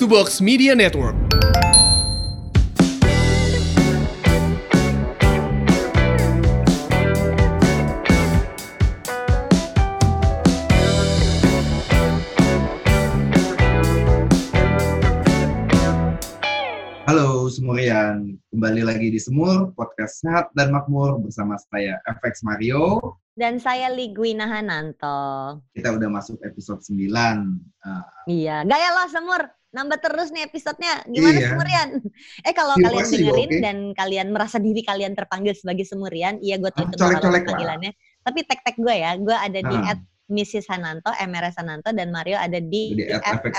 to 0.00 0.08
Box 0.08 0.40
Media 0.40 0.72
Network. 0.72 1.12
Halo 17.04 17.52
Semurian, 17.52 18.40
kembali 18.48 18.80
lagi 18.88 19.12
di 19.12 19.20
Semur, 19.20 19.76
podcast 19.76 20.24
sehat 20.24 20.48
dan 20.56 20.72
makmur 20.72 21.20
bersama 21.20 21.60
saya 21.68 22.00
FX 22.08 22.40
Mario. 22.40 23.20
Dan 23.36 23.60
saya 23.60 23.92
Ligwina 23.92 24.48
Hananto. 24.48 25.60
Kita 25.76 25.92
udah 25.92 26.08
masuk 26.08 26.40
episode 26.40 26.80
9. 26.88 27.04
Uh, 27.84 28.00
Iya, 28.24 28.64
gaya 28.64 28.96
lah 28.96 29.04
Semur. 29.12 29.59
Nambah 29.70 29.98
terus 30.00 30.28
nih 30.30 30.44
episodenya. 30.44 31.06
Gimana 31.06 31.36
Iya. 31.36 31.48
Semurian? 31.48 31.88
Eh 32.46 32.52
kalau 32.52 32.74
Terima 32.74 32.86
kalian 32.90 33.06
dengerin 33.06 33.50
oke. 33.50 33.60
dan 33.60 33.76
kalian 33.94 34.28
merasa 34.30 34.56
diri 34.58 34.82
kalian 34.82 35.14
terpanggil 35.14 35.54
sebagai 35.54 35.84
Semurian, 35.84 36.38
iya 36.38 36.56
gue 36.56 36.68
Ah, 36.68 36.76
tuh 36.76 36.84
kalau 36.90 36.98
colek-colek 37.14 37.42
lah. 37.42 37.48
panggilannya. 37.48 37.92
Tapi 38.20 38.38
tag-tag 38.44 38.76
gue 38.76 38.94
ya, 38.96 39.10
gue 39.16 39.32
ada 39.32 39.60
di 39.60 39.76
Ah. 39.78 39.92
at 39.92 40.00
Mrs. 40.30 40.70
Hananto, 40.70 41.10
MRS 41.10 41.58
Hananto, 41.58 41.90
dan 41.90 42.14
Mario 42.14 42.38
ada 42.38 42.62
di, 42.62 42.94
Di 42.94 43.02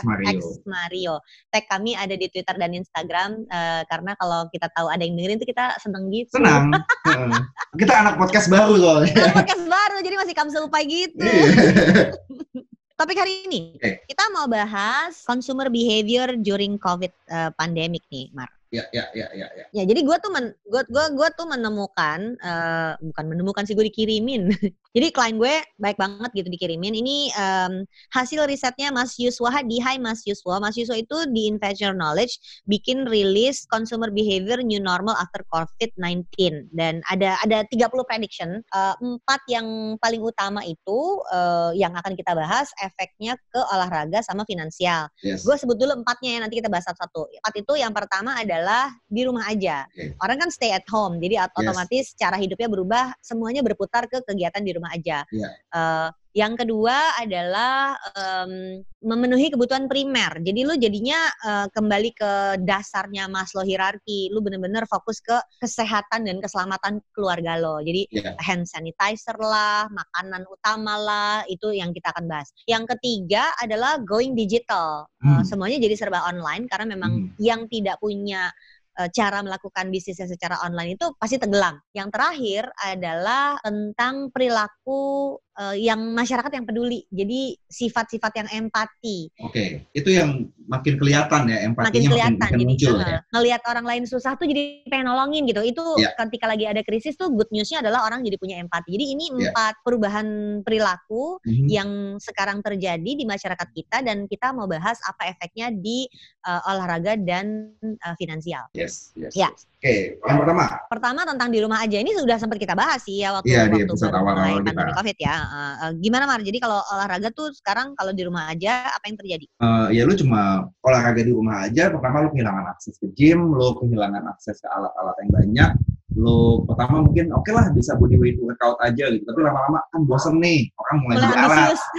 Mario. 0.07 0.39
Mario. 0.63 1.13
Tag 1.47 1.67
kami 1.67 1.99
ada 1.99 2.15
di 2.15 2.31
Twitter 2.31 2.55
dan 2.55 2.71
Instagram, 2.71 3.43
eh, 3.43 3.83
karena 3.85 4.15
kalau 4.15 4.47
kita 4.47 4.71
tahu 4.71 4.87
ada 4.87 5.03
yang 5.03 5.15
dengerin 5.15 5.35
tuh 5.37 5.47
kita 5.47 5.75
seneng 5.77 6.07
gitu. 6.07 6.31
senang. 6.33 6.71
Kita 7.75 8.03
anak 8.03 8.15
podcast 8.15 8.47
baru 8.47 8.75
soalnya. 8.77 9.11
Nah, 9.15 9.31
podcast 9.33 9.63
baru, 9.65 9.97
jadi 9.99 10.15
masih 10.15 10.35
kamsul 10.35 10.67
upai 10.67 10.83
gitu. 10.83 11.23
Topik 13.01 13.17
hari 13.17 13.49
ini 13.49 13.81
Oke. 13.81 14.05
kita 14.05 14.29
mau 14.29 14.45
bahas 14.45 15.25
consumer 15.25 15.73
behavior 15.73 16.37
during 16.37 16.77
COVID 16.77 17.09
uh, 17.33 17.49
pandemic 17.57 18.05
nih, 18.13 18.29
Mar. 18.29 18.45
Ya, 18.71 18.87
ya, 18.95 19.05
ya, 19.11 19.27
ya, 19.35 19.47
ya. 19.51 19.65
Ya, 19.75 19.83
jadi 19.83 19.99
gue 20.01 20.17
tuh 20.23 20.31
men, 20.31 20.55
gua, 20.63 20.83
gua, 20.87 21.05
gua 21.11 21.27
tuh 21.35 21.43
menemukan 21.43 22.39
uh, 22.39 22.95
bukan 23.03 23.25
menemukan 23.27 23.63
sih 23.67 23.75
gue 23.75 23.91
dikirimin. 23.91 24.47
jadi 24.95 25.07
klien 25.11 25.35
gue 25.35 25.59
baik 25.79 25.99
banget 25.99 26.31
gitu 26.31 26.47
dikirimin. 26.47 26.95
Ini 26.95 27.17
um, 27.35 27.73
hasil 28.15 28.47
risetnya 28.47 28.91
Mas 28.95 29.19
Yuswa 29.19 29.59
di 29.67 29.83
Hai 29.83 29.99
Mas 29.99 30.23
Yuswa. 30.23 30.63
Mas 30.63 30.79
Yuswa 30.79 30.95
itu 30.95 31.17
di 31.35 31.51
Investor 31.51 31.91
Knowledge 31.91 32.63
bikin 32.63 33.07
rilis 33.11 33.67
consumer 33.67 34.07
behavior 34.07 34.63
new 34.63 34.79
normal 34.79 35.19
after 35.19 35.43
COVID-19 35.51 36.71
dan 36.71 37.03
ada 37.11 37.35
ada 37.43 37.67
30 37.67 37.91
prediction. 38.07 38.63
Uh, 38.71 38.95
empat 39.03 39.43
yang 39.51 39.99
paling 39.99 40.23
utama 40.23 40.63
itu 40.63 41.19
uh, 41.35 41.75
yang 41.75 41.91
akan 41.91 42.15
kita 42.15 42.31
bahas 42.31 42.71
efeknya 42.79 43.35
ke 43.51 43.59
olahraga 43.75 44.23
sama 44.23 44.47
finansial. 44.47 45.11
Yes. 45.19 45.43
Gue 45.43 45.59
sebut 45.59 45.75
dulu 45.75 45.99
empatnya 46.03 46.35
ya 46.35 46.39
nanti 46.39 46.63
kita 46.63 46.71
bahas 46.71 46.87
satu-satu. 46.87 47.27
Empat 47.43 47.53
itu 47.59 47.73
yang 47.75 47.91
pertama 47.91 48.39
adalah 48.39 48.60
di 49.09 49.21
rumah 49.25 49.45
aja. 49.49 49.83
Orang 50.21 50.37
kan 50.41 50.49
stay 50.53 50.71
at 50.71 50.85
home, 50.87 51.17
jadi 51.19 51.45
ot- 51.47 51.55
otomatis 51.57 52.13
cara 52.15 52.37
hidupnya 52.37 52.69
berubah, 52.69 53.05
semuanya 53.19 53.61
berputar 53.65 54.05
ke 54.07 54.21
kegiatan 54.23 54.61
di 54.61 54.71
rumah 54.75 54.91
aja. 54.93 55.25
Iya. 55.29 55.49
Eh, 55.51 56.09
yang 56.31 56.55
kedua 56.55 57.19
adalah 57.19 57.95
em, 58.15 58.79
memenuhi 59.01 59.51
kebutuhan 59.51 59.89
primer. 59.91 60.39
Jadi 60.39 60.61
lu 60.63 60.77
jadinya 60.79 61.27
eh, 61.43 61.67
kembali 61.73 62.09
ke 62.15 62.31
dasarnya 62.63 63.27
Maslow 63.27 63.65
hierarki. 63.65 64.29
Lu 64.31 64.39
bener-bener 64.39 64.87
fokus 64.87 65.19
ke 65.19 65.35
kesehatan 65.59 66.23
dan 66.23 66.37
keselamatan 66.39 67.03
keluarga 67.11 67.57
lo. 67.59 67.81
Jadi 67.83 68.07
Iya. 68.11 68.35
hand 68.39 68.63
sanitizer 68.69 69.35
lah, 69.41 69.89
makanan 69.91 70.45
utama 70.47 70.95
lah, 70.95 71.35
itu 71.51 71.73
yang 71.75 71.91
kita 71.91 72.13
akan 72.15 72.25
bahas. 72.31 72.53
Yang 72.63 72.95
ketiga 72.97 73.51
adalah 73.59 73.99
going 73.99 74.31
digital. 74.37 75.07
Eh, 75.19 75.27
Hmm. 75.27 75.43
semuanya 75.43 75.77
jadi 75.83 75.95
serba 75.99 76.23
online 76.25 76.65
karena 76.71 76.95
memang 76.95 77.11
Hmm. 77.11 77.27
yang 77.39 77.67
tidak 77.67 77.99
punya 77.99 78.51
eh, 78.99 79.07
cara 79.07 79.39
melakukan 79.39 79.87
bisnisnya 79.87 80.27
secara 80.27 80.59
online 80.67 80.99
itu 80.99 81.15
pasti 81.15 81.39
tenggelam. 81.39 81.79
Yang 81.95 82.11
terakhir 82.11 82.63
adalah 82.75 83.55
tentang 83.63 84.27
perilaku 84.35 85.39
eh, 85.57 85.75
yang 85.83 85.99
masyarakat 86.13 86.51
yang 86.51 86.63
peduli. 86.63 87.03
Jadi 87.09 87.57
sifat-sifat 87.67 88.31
yang 88.37 88.47
empati. 88.63 89.27
Oke, 89.41 89.87
itu 89.91 90.09
yang 90.09 90.47
makin 90.67 90.95
kelihatan 90.95 91.51
ya, 91.51 91.57
Makin 91.63 91.69
empatinya 91.75 92.09
kelihatan 92.09 92.35
makin, 92.37 92.43
makin 92.47 92.55
jadi 92.55 92.65
muncul 92.71 92.95
eh, 92.95 93.07
ya. 93.07 93.19
ngelihat 93.35 93.61
orang 93.67 93.85
lain 93.85 94.03
susah 94.07 94.39
tuh 94.39 94.47
jadi 94.47 94.63
pengen 94.87 95.11
nolongin 95.11 95.43
gitu. 95.47 95.61
Itu 95.61 95.83
Iya. 95.99 96.15
ketika 96.15 96.45
lagi 96.47 96.65
ada 96.67 96.81
krisis 96.81 97.19
tuh 97.19 97.27
good 97.29 97.51
newsnya 97.51 97.83
adalah 97.83 98.07
orang 98.07 98.23
jadi 98.23 98.39
punya 98.39 98.55
empati. 98.57 98.95
Jadi 98.95 99.05
ini 99.11 99.25
Iya. 99.35 99.51
empat 99.51 99.73
perubahan 99.83 100.27
perilaku 100.63 101.41
Mhm. 101.43 101.67
yang 101.67 101.89
sekarang 102.17 102.63
terjadi 102.63 103.11
di 103.11 103.25
masyarakat 103.27 103.67
kita 103.75 103.99
dan 104.01 104.25
kita 104.25 104.55
mau 104.55 104.65
bahas 104.65 104.95
apa 105.03 105.27
efeknya 105.27 105.71
di 105.71 106.07
eh, 106.41 106.61
olahraga 106.65 107.19
dan 107.21 107.75
eh, 107.83 108.15
finansial. 108.17 108.65
Yes, 108.73 109.11
yes. 109.13 109.35
Ya. 109.35 109.51
yes. 109.51 109.67
Oke, 109.81 110.21
yang 110.21 110.37
pertama. 110.45 110.65
Pertama 110.93 111.21
tentang 111.25 111.49
di 111.49 111.57
rumah 111.57 111.81
aja 111.81 111.97
ini 111.97 112.13
sudah 112.13 112.37
sempat 112.37 112.61
kita 112.61 112.77
bahas 112.77 113.01
sih 113.01 113.17
ya 113.17 113.33
waktu 113.33 113.49
di 113.49 113.81
waktu 113.81 113.93
baru 113.97 114.13
awal-awal 114.13 114.61
kita. 114.61 114.69
pandemi 114.69 114.93
covid 114.93 115.17
ya. 115.17 115.35
Eh, 115.41 115.91
gimana 115.99 116.29
Mar? 116.29 116.41
Jadi 116.41 116.57
kalau 116.61 116.79
olahraga 116.93 117.29
tuh 117.33 117.49
sekarang 117.55 117.97
kalau 117.97 118.13
di 118.13 118.23
rumah 118.25 118.49
aja 118.51 118.89
apa 118.93 119.05
yang 119.09 119.17
terjadi? 119.17 119.45
Eh, 119.47 119.87
ya 119.97 120.03
lu 120.05 120.13
cuma 120.13 120.69
olahraga 120.85 121.21
di 121.25 121.33
rumah 121.33 121.65
aja, 121.65 121.89
pertama 121.89 122.23
lu 122.25 122.29
kehilangan 122.33 122.65
akses 122.71 122.95
ke 123.01 123.07
gym, 123.17 123.51
lu 123.51 123.73
kehilangan 123.77 124.23
akses 124.29 124.61
ke 124.61 124.67
alat-alat 124.69 125.15
yang 125.25 125.31
banyak, 125.31 125.71
lu 126.15 126.67
pertama 126.67 127.07
mungkin 127.07 127.31
oke 127.31 127.51
lah 127.55 127.71
bisa 127.71 127.95
body 127.95 128.19
weight 128.19 128.37
workout 128.43 128.75
aja 128.83 129.07
gitu, 129.11 129.23
tapi 129.23 129.39
lama-lama 129.47 129.79
kan 129.95 130.01
bosen 130.03 130.35
nih, 130.43 130.67
orang 130.75 130.97
mulai, 131.03 131.15
beli 131.23 131.35
alat. 131.39 131.79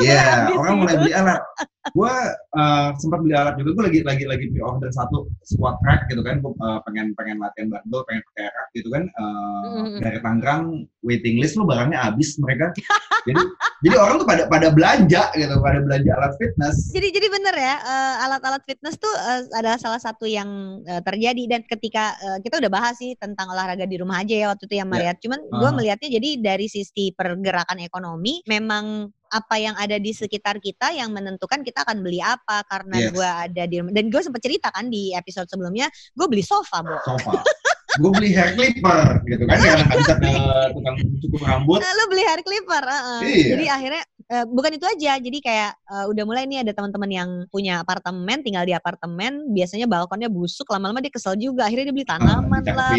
Iya, 0.00 0.22
ambisius. 0.24 0.58
orang 0.60 0.74
mulai 0.80 0.94
beli 1.00 1.12
alat. 1.12 1.42
Gue 1.92 2.14
sempat 3.00 3.18
beli 3.26 3.34
alat 3.34 3.54
juga, 3.58 3.70
gue 3.74 3.84
lagi 3.90 4.00
lagi 4.06 4.24
lagi 4.28 4.44
pre 4.54 4.62
order 4.62 4.90
satu 4.94 5.26
squat 5.42 5.80
rack 5.82 6.06
gitu 6.12 6.22
kan, 6.22 6.38
gue 6.44 6.52
pengen 6.86 7.16
pengen 7.16 7.40
latihan 7.42 7.68
barbell, 7.72 8.04
pengen 8.06 8.22
pakai 8.32 8.46
rack 8.52 8.68
gitu 8.76 8.88
kan, 8.92 9.04
eh, 9.08 9.64
Mm-mm. 9.66 9.98
dari 9.98 10.18
Tangerang 10.22 10.64
waiting 11.02 11.42
list 11.42 11.58
lu 11.58 11.66
barangnya 11.66 11.98
habis 11.98 12.38
mereka, 12.38 12.70
jadi 13.26 13.42
jadi 13.82 13.96
orang 13.98 14.22
tuh 14.22 14.28
pada 14.30 14.46
pada 14.46 14.70
belanja 14.70 15.34
gitu, 15.34 15.54
pada 15.58 15.78
belanja 15.82 16.10
alat 16.14 16.32
fitness. 16.38 16.76
Jadi 16.94 17.08
jadi 17.10 17.26
bener 17.32 17.54
ya 17.58 17.74
eh, 17.82 18.14
alat-alat 18.30 18.62
fitness 18.62 18.94
tuh 19.00 19.10
eh, 19.10 19.42
adalah 19.58 19.78
salah 19.82 19.98
satu 19.98 20.22
yang 20.24 20.78
eh, 20.86 21.02
terjadi 21.02 21.42
dan 21.50 21.60
ketika 21.66 22.14
eh, 22.22 22.38
kita 22.46 22.62
udah 22.62 22.70
bahas 22.70 22.94
sih 22.94 23.18
tentang 23.18 23.50
olahraga 23.62 23.86
di 23.86 23.94
rumah 23.94 24.18
aja 24.18 24.34
ya 24.34 24.46
waktu 24.50 24.66
itu 24.66 24.74
yang 24.74 24.90
Ya. 24.90 24.92
melihat. 24.98 25.16
Cuman 25.22 25.40
gue 25.46 25.70
melihatnya 25.78 26.08
jadi 26.18 26.28
dari 26.42 26.66
sisi 26.66 27.14
pergerakan 27.14 27.78
ekonomi 27.78 28.42
memang 28.44 29.06
apa 29.30 29.56
yang 29.56 29.72
ada 29.78 29.96
di 29.96 30.10
sekitar 30.12 30.58
kita 30.58 30.92
yang 30.92 31.08
menentukan 31.14 31.62
kita 31.62 31.86
akan 31.86 32.02
beli 32.02 32.18
apa 32.18 32.66
karena 32.66 32.98
Yes. 33.00 33.12
gue 33.14 33.28
ada 33.48 33.62
di 33.64 33.74
rumah 33.80 33.92
dan 33.94 34.10
gue 34.10 34.20
sempat 34.20 34.42
cerita 34.42 34.68
kan 34.68 34.90
di 34.90 35.14
episode 35.14 35.46
sebelumnya 35.48 35.86
gue 36.12 36.26
beli 36.26 36.42
sofa 36.42 36.82
bu 36.82 36.98
sofa. 37.00 37.32
gue 38.00 38.10
beli 38.16 38.30
hair 38.32 38.56
clipper 38.56 39.20
gitu 39.28 39.44
kan 39.44 39.56
karena 39.60 39.84
nggak 39.84 39.98
bisa 40.00 40.14
ke 40.16 40.30
tukang 40.76 40.96
cukur 41.20 41.40
rambut. 41.44 41.78
Nah, 41.82 41.92
lu 41.92 42.04
beli 42.08 42.22
hair 42.24 42.40
clipper, 42.40 42.84
heeh. 42.84 43.20
Iya. 43.28 43.46
Jadi 43.52 43.64
akhirnya 43.68 44.02
eh, 44.32 44.44
bukan 44.48 44.70
itu 44.80 44.86
aja. 44.88 45.12
Jadi 45.20 45.38
kayak 45.44 45.72
eh, 45.76 46.04
udah 46.08 46.24
mulai 46.24 46.44
nih 46.48 46.64
ada 46.64 46.72
teman-teman 46.72 47.10
yang 47.12 47.30
punya 47.52 47.84
apartemen, 47.84 48.40
tinggal 48.40 48.64
di 48.64 48.72
apartemen, 48.72 49.52
biasanya 49.52 49.84
balkonnya 49.84 50.32
busuk, 50.32 50.68
lama-lama 50.72 51.04
dia 51.04 51.12
kesel 51.12 51.36
juga. 51.36 51.68
Akhirnya 51.68 51.92
dia 51.92 51.94
beli 51.94 52.08
tanaman 52.08 52.62
lah, 52.64 52.96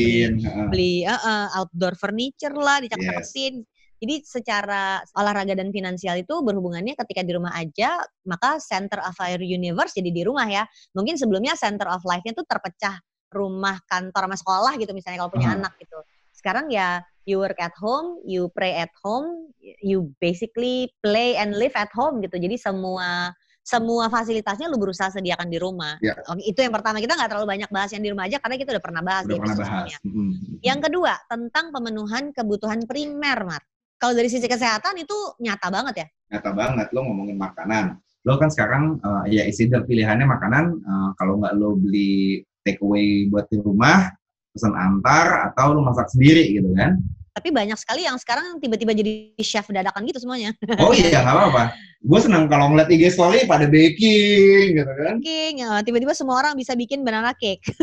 beli, 0.69 1.07
eh, 1.07 1.09
eh, 1.09 1.47
outdoor 1.57 1.97
furniture 1.97 2.53
lah, 2.53 2.77
Yes. 2.79 2.93
dicakep-cakepin. 2.93 3.55
Jadi 4.03 4.15
secara 4.27 4.99
olahraga 5.15 5.55
dan 5.55 5.71
finansial 5.71 6.19
itu 6.19 6.35
berhubungannya 6.43 6.91
ketika 6.91 7.23
di 7.23 7.31
rumah 7.39 7.55
aja, 7.55 8.03
maka 8.27 8.59
center 8.59 8.99
of 8.99 9.15
our 9.15 9.39
universe 9.39 9.95
jadi 9.95 10.11
di 10.11 10.27
rumah 10.27 10.43
ya. 10.43 10.67
Mungkin 10.91 11.15
sebelumnya 11.15 11.55
center 11.55 11.87
of 11.87 12.03
life-nya 12.03 12.35
tuh 12.35 12.43
terpecah 12.43 12.99
rumah, 13.33 13.81
kantor, 13.89 14.29
sama 14.29 14.37
sekolah 14.37 14.73
gitu 14.77 14.93
misalnya 14.93 15.25
kalau 15.25 15.33
punya 15.33 15.53
Aha. 15.53 15.57
anak 15.59 15.73
gitu. 15.81 15.99
Sekarang 16.33 16.69
ya 16.69 17.01
you 17.25 17.39
work 17.39 17.57
at 17.59 17.73
home, 17.79 18.21
you 18.23 18.51
pray 18.51 18.75
at 18.77 18.91
home, 19.01 19.51
you 19.81 20.11
basically 20.19 20.91
play 21.01 21.35
and 21.39 21.55
live 21.55 21.73
at 21.75 21.91
home 21.95 22.19
gitu. 22.21 22.35
Jadi 22.39 22.55
semua 22.59 23.31
semua 23.63 24.11
fasilitasnya 24.11 24.67
lu 24.67 24.75
berusaha 24.75 25.07
sediakan 25.07 25.47
di 25.47 25.55
rumah. 25.55 25.95
Ya. 26.03 26.19
Oke, 26.27 26.43
itu 26.43 26.59
yang 26.59 26.75
pertama. 26.75 26.99
Kita 26.99 27.15
nggak 27.15 27.31
terlalu 27.31 27.47
banyak 27.47 27.69
bahas 27.71 27.95
yang 27.95 28.03
di 28.03 28.11
rumah 28.11 28.27
aja 28.27 28.37
karena 28.43 28.59
kita 28.59 28.75
udah 28.75 28.83
pernah 28.83 29.01
bahas 29.01 29.23
Udah 29.23 29.31
di 29.31 29.39
pernah 29.39 29.57
bahas. 29.57 29.91
Mm-mm. 30.03 30.29
Yang 30.59 30.79
kedua, 30.91 31.13
tentang 31.31 31.65
pemenuhan 31.71 32.23
kebutuhan 32.35 32.83
primer, 32.83 33.39
Mar. 33.47 33.63
Kalau 33.95 34.13
dari 34.19 34.27
sisi 34.27 34.51
kesehatan 34.51 34.99
itu 34.99 35.15
nyata 35.39 35.71
banget 35.71 35.95
ya. 35.95 36.07
Nyata 36.35 36.51
banget 36.51 36.87
lo 36.91 37.07
ngomongin 37.07 37.39
makanan. 37.39 38.03
Lo 38.27 38.35
kan 38.35 38.51
sekarang 38.51 38.99
eh, 38.99 39.39
ya 39.39 39.43
isi 39.47 39.71
pilihannya 39.71 40.27
makanan. 40.27 40.63
eh, 40.83 41.09
kalau 41.15 41.39
nggak 41.39 41.55
lo 41.55 41.79
beli 41.79 42.43
take 42.63 42.79
away 42.81 43.27
buat 43.29 43.45
di 43.51 43.59
rumah, 43.59 44.11
pesan 44.55 44.73
antar 44.73 45.51
atau 45.51 45.75
lo 45.75 45.81
masak 45.83 46.09
sendiri 46.11 46.55
gitu 46.55 46.71
kan. 46.73 46.97
Tapi 47.33 47.49
banyak 47.49 47.73
sekali 47.81 48.05
yang 48.05 48.13
sekarang 48.21 48.61
tiba-tiba 48.61 48.93
jadi 48.93 49.33
chef 49.41 49.65
dadakan 49.73 50.05
gitu 50.05 50.21
semuanya. 50.21 50.53
Oh 50.77 50.93
iya 50.93 51.25
nggak 51.25 51.33
apa-apa. 51.33 51.73
Gue 52.05 52.19
senang 52.21 52.45
kalau 52.45 52.69
ngeliat 52.69 52.93
IG 52.93 53.09
story 53.09 53.49
pada 53.49 53.65
baking 53.65 54.77
gitu 54.77 54.91
kan. 54.93 55.17
Baking, 55.17 55.65
eh, 55.65 55.81
tiba-tiba 55.81 56.13
semua 56.13 56.37
orang 56.45 56.53
bisa 56.53 56.77
bikin 56.77 57.01
banana 57.01 57.33
cake. 57.33 57.65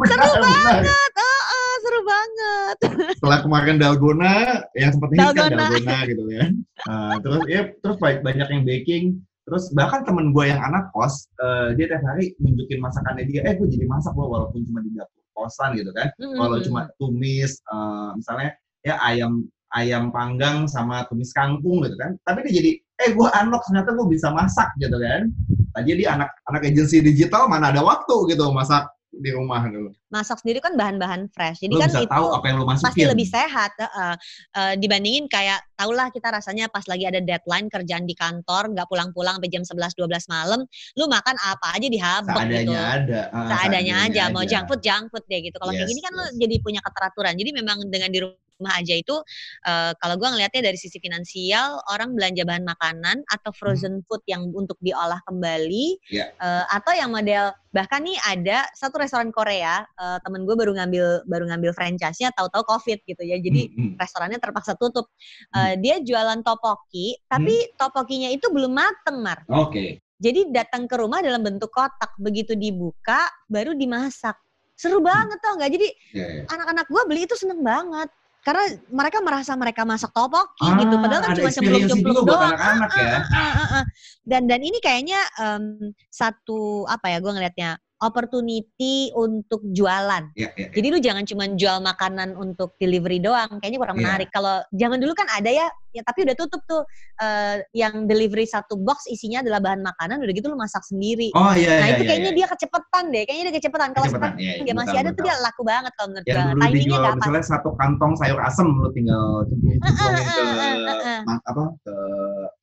Benar, 0.00 0.36
benar. 0.36 0.84
oh, 1.16 1.42
oh, 1.48 1.72
seru 1.80 2.00
banget. 2.04 2.76
setelah 3.16 3.38
kemarin 3.40 3.80
dalgona 3.80 4.68
yang 4.76 4.92
sempat 4.92 5.08
hit 5.10 5.18
kan 5.18 5.24
Dalgona. 5.32 5.56
dalgona 5.56 5.98
gitu 6.04 6.22
kan. 6.28 6.50
Nah, 6.84 7.14
terus 7.24 7.42
ya 7.48 7.62
terus 7.80 7.96
banyak 7.96 8.48
yang 8.52 8.62
baking 8.68 9.04
Terus 9.48 9.72
bahkan 9.72 10.04
temen 10.04 10.30
gue 10.30 10.44
yang 10.46 10.60
anak 10.60 10.92
kos, 10.92 11.26
uh, 11.40 11.72
dia 11.74 11.88
tiap 11.90 12.04
hari 12.04 12.36
nunjukin 12.38 12.78
masakannya 12.78 13.24
dia, 13.26 13.40
eh 13.48 13.54
gue 13.56 13.66
jadi 13.66 13.88
masak 13.88 14.12
loh 14.14 14.28
walaupun 14.30 14.62
cuma 14.68 14.84
di 14.84 14.92
dapur 14.92 15.24
kosan 15.32 15.74
gitu 15.74 15.90
kan. 15.96 16.12
Mm 16.20 16.24
-hmm. 16.28 16.38
Kalau 16.38 16.56
cuma 16.62 16.80
tumis, 17.00 17.52
uh, 17.72 18.12
misalnya 18.14 18.54
ya 18.84 19.00
ayam 19.00 19.48
ayam 19.70 20.10
panggang 20.10 20.66
sama 20.66 21.06
tumis 21.08 21.32
kangkung 21.32 21.82
gitu 21.86 21.96
kan. 21.96 22.18
Tapi 22.26 22.46
dia 22.46 22.52
jadi, 22.62 22.70
eh 23.06 23.10
gue 23.14 23.28
unlock 23.30 23.62
ternyata 23.70 23.94
gue 23.96 24.06
bisa 24.10 24.28
masak 24.34 24.68
gitu 24.82 24.96
kan. 24.98 25.30
Tadi 25.70 25.90
dia 25.94 26.18
anak 26.18 26.30
anak 26.50 26.66
agensi 26.66 26.98
digital 27.00 27.46
mana 27.46 27.70
ada 27.70 27.80
waktu 27.80 28.34
gitu 28.34 28.50
masak 28.50 28.90
di 29.10 29.30
rumah 29.34 29.66
dulu. 29.66 29.90
Masak 30.10 30.42
sendiri 30.42 30.62
kan 30.62 30.78
bahan-bahan 30.78 31.26
fresh. 31.34 31.66
Jadi 31.66 31.74
lu 31.74 31.82
kan 31.82 31.90
bisa 31.90 32.02
itu 32.06 32.10
tahu 32.10 32.26
apa 32.30 32.44
yang 32.46 32.56
lu 32.62 32.66
masukin. 32.66 32.86
pasti 32.86 33.02
lebih 33.06 33.26
sehat 33.26 33.70
uh, 33.82 34.14
uh, 34.54 34.74
dibandingin 34.78 35.26
kayak 35.26 35.58
tahulah 35.74 36.08
kita 36.14 36.30
rasanya 36.30 36.70
pas 36.70 36.86
lagi 36.86 37.04
ada 37.10 37.18
deadline 37.18 37.66
kerjaan 37.66 38.06
di 38.06 38.14
kantor 38.14 38.70
nggak 38.70 38.86
pulang-pulang 38.86 39.38
sampai 39.38 39.50
jam 39.50 39.64
11 39.66 39.98
12 39.98 40.32
malam, 40.32 40.60
lu 40.94 41.04
makan 41.10 41.36
apa 41.42 41.66
aja 41.74 41.86
dihabek 41.90 42.34
seadanya 42.38 42.62
gitu. 42.62 42.74
ada. 42.74 43.20
Uh, 43.30 43.48
seadanya, 43.50 43.50
seadanya 43.50 43.94
aja, 44.06 44.22
mau 44.30 44.44
junk 44.46 44.64
food 44.70 44.80
junk 44.82 45.04
food 45.10 45.24
deh 45.26 45.40
gitu. 45.42 45.56
Kalau 45.58 45.72
yes, 45.74 45.78
kayak 45.82 45.90
gini 45.90 46.00
kan 46.00 46.12
yes. 46.14 46.18
lu 46.18 46.24
jadi 46.38 46.56
punya 46.62 46.80
keteraturan. 46.86 47.34
Jadi 47.34 47.50
memang 47.50 47.78
dengan 47.90 48.10
di 48.14 48.18
rumah 48.22 48.39
aja 48.68 48.92
itu 48.92 49.16
uh, 49.64 49.92
kalau 49.96 50.20
gue 50.20 50.28
ngelihatnya 50.28 50.68
dari 50.68 50.76
sisi 50.76 51.00
finansial 51.00 51.80
orang 51.88 52.12
belanja 52.12 52.44
bahan 52.44 52.68
makanan 52.68 53.24
atau 53.32 53.50
frozen 53.56 54.00
hmm. 54.00 54.04
food 54.04 54.20
yang 54.28 54.44
untuk 54.52 54.76
diolah 54.84 55.20
kembali 55.24 55.96
yeah. 56.12 56.28
uh, 56.36 56.68
atau 56.68 56.92
yang 56.92 57.08
model 57.08 57.56
bahkan 57.70 58.02
nih 58.02 58.18
ada 58.26 58.66
satu 58.74 58.98
restoran 58.98 59.30
Korea 59.30 59.86
uh, 59.94 60.18
temen 60.26 60.42
gue 60.42 60.58
baru 60.58 60.74
ngambil 60.74 61.22
baru 61.30 61.44
ngambil 61.54 61.70
franchise-nya 61.70 62.34
tahu-tahu 62.34 62.66
covid 62.66 62.98
gitu 63.06 63.22
ya 63.22 63.38
jadi 63.38 63.70
hmm. 63.70 63.78
hmm. 63.78 63.92
restorannya 63.96 64.38
terpaksa 64.42 64.74
tutup 64.74 65.06
uh, 65.54 65.72
hmm. 65.72 65.74
dia 65.78 66.02
jualan 66.02 66.42
topoki 66.42 67.14
tapi 67.30 67.54
hmm. 67.54 67.78
topokinya 67.78 68.28
itu 68.34 68.50
belum 68.50 68.74
mateng 68.74 69.22
mar 69.22 69.46
oke 69.46 69.70
okay. 69.70 70.02
jadi 70.18 70.50
datang 70.50 70.90
ke 70.90 70.98
rumah 70.98 71.22
dalam 71.22 71.46
bentuk 71.46 71.70
kotak 71.70 72.10
begitu 72.18 72.58
dibuka 72.58 73.30
baru 73.46 73.72
dimasak 73.78 74.34
seru 74.74 74.98
hmm. 74.98 75.06
banget 75.06 75.38
tau 75.38 75.54
nggak 75.54 75.70
jadi 75.70 75.88
yeah, 76.16 76.28
yeah. 76.42 76.44
anak-anak 76.50 76.86
gue 76.90 77.02
beli 77.06 77.22
itu 77.28 77.36
seneng 77.38 77.62
banget 77.62 78.10
karena 78.40 78.64
mereka 78.88 79.18
merasa 79.20 79.52
mereka 79.52 79.84
masak 79.84 80.10
topoki 80.16 80.64
ah, 80.64 80.80
gitu 80.80 80.94
padahal 80.96 81.22
kan 81.28 81.36
cuma 81.36 81.50
cemplung-cemplung 81.52 82.24
doang. 82.24 82.56
anak-anak 82.56 82.90
ya. 82.96 83.12
ah, 83.12 83.36
ah, 83.36 83.52
ah, 83.52 83.68
ah. 83.80 83.84
dan 84.24 84.48
dan 84.48 84.60
ini 84.64 84.80
kayaknya 84.80 85.20
um, 85.36 85.92
satu 86.08 86.88
apa 86.88 87.12
ya 87.12 87.18
gue 87.20 87.32
ngelihatnya 87.36 87.76
opportunity 88.00 89.12
untuk 89.12 89.60
jualan. 89.70 90.32
Yeah, 90.34 90.50
yeah, 90.56 90.68
yeah. 90.68 90.70
Jadi 90.72 90.86
lu 90.88 90.98
jangan 90.98 91.24
cuma 91.28 91.44
jual 91.52 91.78
makanan 91.84 92.34
untuk 92.34 92.74
delivery 92.80 93.20
doang, 93.20 93.60
kayaknya 93.60 93.78
kurang 93.80 93.96
yeah. 94.00 94.04
menarik. 94.08 94.28
Kalau 94.32 94.64
zaman 94.72 94.98
dulu 94.98 95.12
kan 95.12 95.28
ada 95.28 95.52
ya, 95.52 95.68
ya 95.92 96.02
tapi 96.02 96.24
udah 96.24 96.36
tutup 96.36 96.64
tuh 96.64 96.82
uh, 97.20 97.56
yang 97.76 98.08
delivery 98.08 98.48
satu 98.48 98.80
box 98.80 99.04
isinya 99.12 99.44
adalah 99.44 99.60
bahan 99.60 99.84
makanan, 99.84 100.24
udah 100.24 100.34
gitu 100.34 100.48
lu 100.48 100.56
masak 100.56 100.82
sendiri. 100.88 101.28
Oh 101.36 101.52
iya. 101.52 101.76
Nah 101.76 101.86
iya, 101.86 101.94
itu 101.94 102.02
iya, 102.02 102.08
kayaknya 102.08 102.32
iya. 102.32 102.38
dia 102.40 102.46
kecepetan 102.48 103.04
deh, 103.12 103.22
kayaknya 103.28 103.44
dia 103.52 103.56
kecepetan. 103.60 103.88
Kalau 103.92 104.06
sekarang 104.08 104.34
iya, 104.40 104.52
iya, 104.56 104.64
dia 104.64 104.74
masih 104.74 104.96
betul, 104.96 105.02
ada 105.04 105.10
betul. 105.12 105.18
tuh 105.18 105.24
dia 105.28 105.36
laku 105.44 105.62
banget 105.62 105.92
kalau 105.94 106.08
menurut 106.08 106.26
gue. 106.26 106.44
Timingnya 106.60 106.98
gak 106.98 107.04
pas. 107.04 107.16
misalnya 107.20 107.44
satu 107.44 107.70
kantong 107.76 108.12
sayur 108.16 108.40
asem 108.40 108.66
lu 108.66 108.90
tinggal 108.96 109.44
Uh, 109.80 109.86
uh, 109.86 110.20
ke 110.20 110.92
uh, 111.28 111.38
apa 111.50 111.64
ke 111.84 111.94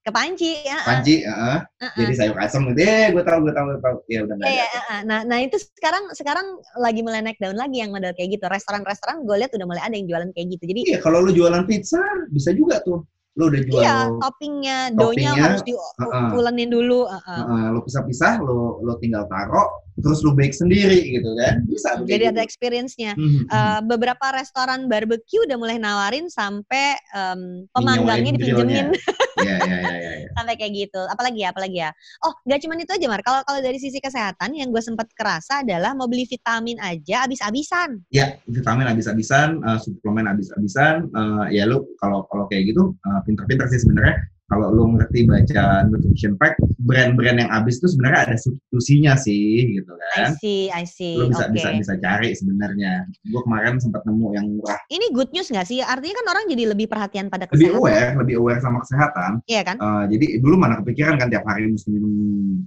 Ke 0.08 0.16
panci, 0.16 0.56
ya. 0.64 0.80
panci, 0.88 1.20
uh, 1.28 1.60
Uh-uh. 1.84 2.00
jadi 2.00 2.14
sayur 2.16 2.40
asem 2.40 2.64
gitu. 2.72 2.80
Eh, 2.80 3.12
gue 3.12 3.24
tahu, 3.28 3.44
gue 3.44 3.52
tahu, 3.52 3.76
gue 3.76 3.80
tahu. 3.84 3.96
Ya 4.08 4.24
udah 4.24 4.40
nggak 4.40 4.48
Iya, 4.56 4.68
uh-uh. 4.72 5.00
nah, 5.04 5.20
nah 5.28 5.44
itu 5.44 5.60
sekarang 5.60 6.08
sekarang 6.16 6.48
lagi 6.80 7.04
mulai 7.04 7.20
naik 7.20 7.36
daun 7.44 7.60
lagi 7.60 7.84
yang 7.84 7.92
model 7.92 8.16
kayak 8.16 8.40
gitu. 8.40 8.48
Restoran-restoran 8.48 9.28
gue 9.28 9.36
lihat 9.36 9.52
udah 9.52 9.68
mulai 9.68 9.84
ada 9.84 10.00
yang 10.00 10.08
jualan 10.08 10.32
kayak 10.32 10.48
gitu. 10.56 10.64
Jadi 10.64 10.80
Iya, 10.96 11.04
kalau 11.04 11.20
lu 11.28 11.36
jualan 11.36 11.68
pizza 11.68 12.00
bisa 12.32 12.56
juga 12.56 12.80
tuh. 12.88 13.04
Lu 13.36 13.52
udah 13.52 13.62
jual 13.68 13.84
iya, 13.84 14.08
toppingnya, 14.24 14.96
toppingnya, 14.96 15.32
harus 15.36 15.62
uh-uh. 15.68 16.32
diulenin 16.32 16.72
dulu. 16.72 17.04
uh-uh. 17.04 17.42
uh, 17.44 17.68
lu 17.76 17.84
pisah-pisah, 17.84 18.40
lu 18.40 18.80
lu 18.88 18.96
tinggal 19.04 19.28
taruh, 19.28 19.68
terus 20.02 20.22
lu 20.22 20.34
bake 20.38 20.54
sendiri 20.54 21.18
gitu 21.18 21.30
kan. 21.38 21.66
Bisa 21.66 21.90
Jadi 22.06 22.26
ada 22.30 22.42
gitu. 22.42 22.46
experience-nya. 22.46 23.14
Mhm, 23.18 23.36
Uh, 23.48 23.80
beberapa 23.86 24.34
restoran 24.36 24.86
barbecue 24.92 25.42
udah 25.48 25.58
mulai 25.58 25.78
nawarin 25.80 26.28
sampai 26.28 27.00
um, 27.16 27.64
pemanggangnya 27.72 28.36
grillnya. 28.36 28.44
dipinjemin 28.44 28.88
Iya, 29.38 29.58
iya, 29.62 29.78
iya, 29.80 29.96
iya. 30.02 30.12
iya. 30.26 30.30
sampai 30.34 30.56
kayak 30.58 30.74
gitu. 30.74 31.02
Apalagi 31.10 31.40
ya, 31.46 31.50
apalagi 31.54 31.78
ya. 31.78 31.90
Oh, 32.26 32.34
nggak 32.46 32.60
cuma 32.66 32.74
itu 32.78 32.94
aja, 32.94 33.06
Mar. 33.06 33.22
Kalau 33.22 33.42
kalau 33.46 33.60
dari 33.62 33.78
sisi 33.78 34.02
kesehatan 34.02 34.58
yang 34.58 34.74
gue 34.74 34.82
sempat 34.82 35.08
kerasa 35.14 35.62
adalah 35.62 35.94
mau 35.94 36.10
beli 36.10 36.26
vitamin 36.26 36.82
aja 36.82 37.26
abis-abisan. 37.30 38.02
Ya, 38.10 38.42
vitamin 38.50 38.90
habis-habisan, 38.90 39.62
uh, 39.62 39.78
suplemen 39.78 40.26
habis-habisan. 40.26 41.10
uh, 41.14 41.46
ya 41.54 41.70
lu 41.70 41.86
kalau 42.02 42.26
kalau 42.34 42.50
kayak 42.50 42.74
gitu 42.74 42.98
uh, 43.06 43.20
pinter-pinter 43.26 43.70
sih 43.70 43.82
sebenarnya. 43.82 44.18
Kalau 44.48 44.72
lu 44.72 44.96
ngerti 44.96 45.28
baca 45.28 45.84
nutrition 45.92 46.40
fact, 46.40 46.64
brand-brand 46.88 47.36
yang 47.44 47.52
habis 47.52 47.84
itu 47.84 47.92
sebenarnya 47.92 48.32
ada 48.32 48.36
substitusinya 48.40 49.20
sih, 49.20 49.76
gitu 49.76 49.92
I 49.92 50.00
kan. 50.16 50.30
see, 50.40 50.72
I 50.72 50.88
see. 50.88 51.20
Lu 51.20 51.28
bisa 51.28 51.52
Oke. 51.52 51.60
bisa 51.60 51.76
bisa 51.76 51.94
cari 52.00 52.32
sebenarnya. 52.32 53.04
Gue 53.28 53.44
kemarin 53.44 53.76
sempat 53.76 54.08
nemu 54.08 54.28
yang 54.40 54.48
murah. 54.48 54.80
Ini 54.88 55.12
good 55.12 55.36
news 55.36 55.52
nggak 55.52 55.68
sih? 55.68 55.84
Artinya 55.84 56.16
kan 56.24 56.28
orang 56.32 56.44
jadi 56.48 56.64
lebih 56.72 56.88
perhatian 56.88 57.28
pada 57.28 57.44
Lebih 57.52 57.76
kesehatan. 57.76 57.84
aware, 57.84 58.10
lebih 58.24 58.36
aware 58.40 58.62
sama 58.64 58.80
kesehatan. 58.88 59.32
Iya 59.52 59.62
kan? 59.68 59.76
Uh, 59.84 60.04
jadi 60.08 60.40
dulu 60.40 60.56
mana 60.56 60.80
kepikiran 60.80 61.20
kan 61.20 61.28
tiap 61.28 61.44
hari 61.44 61.68
mesti 61.68 61.92
minum 61.92 62.16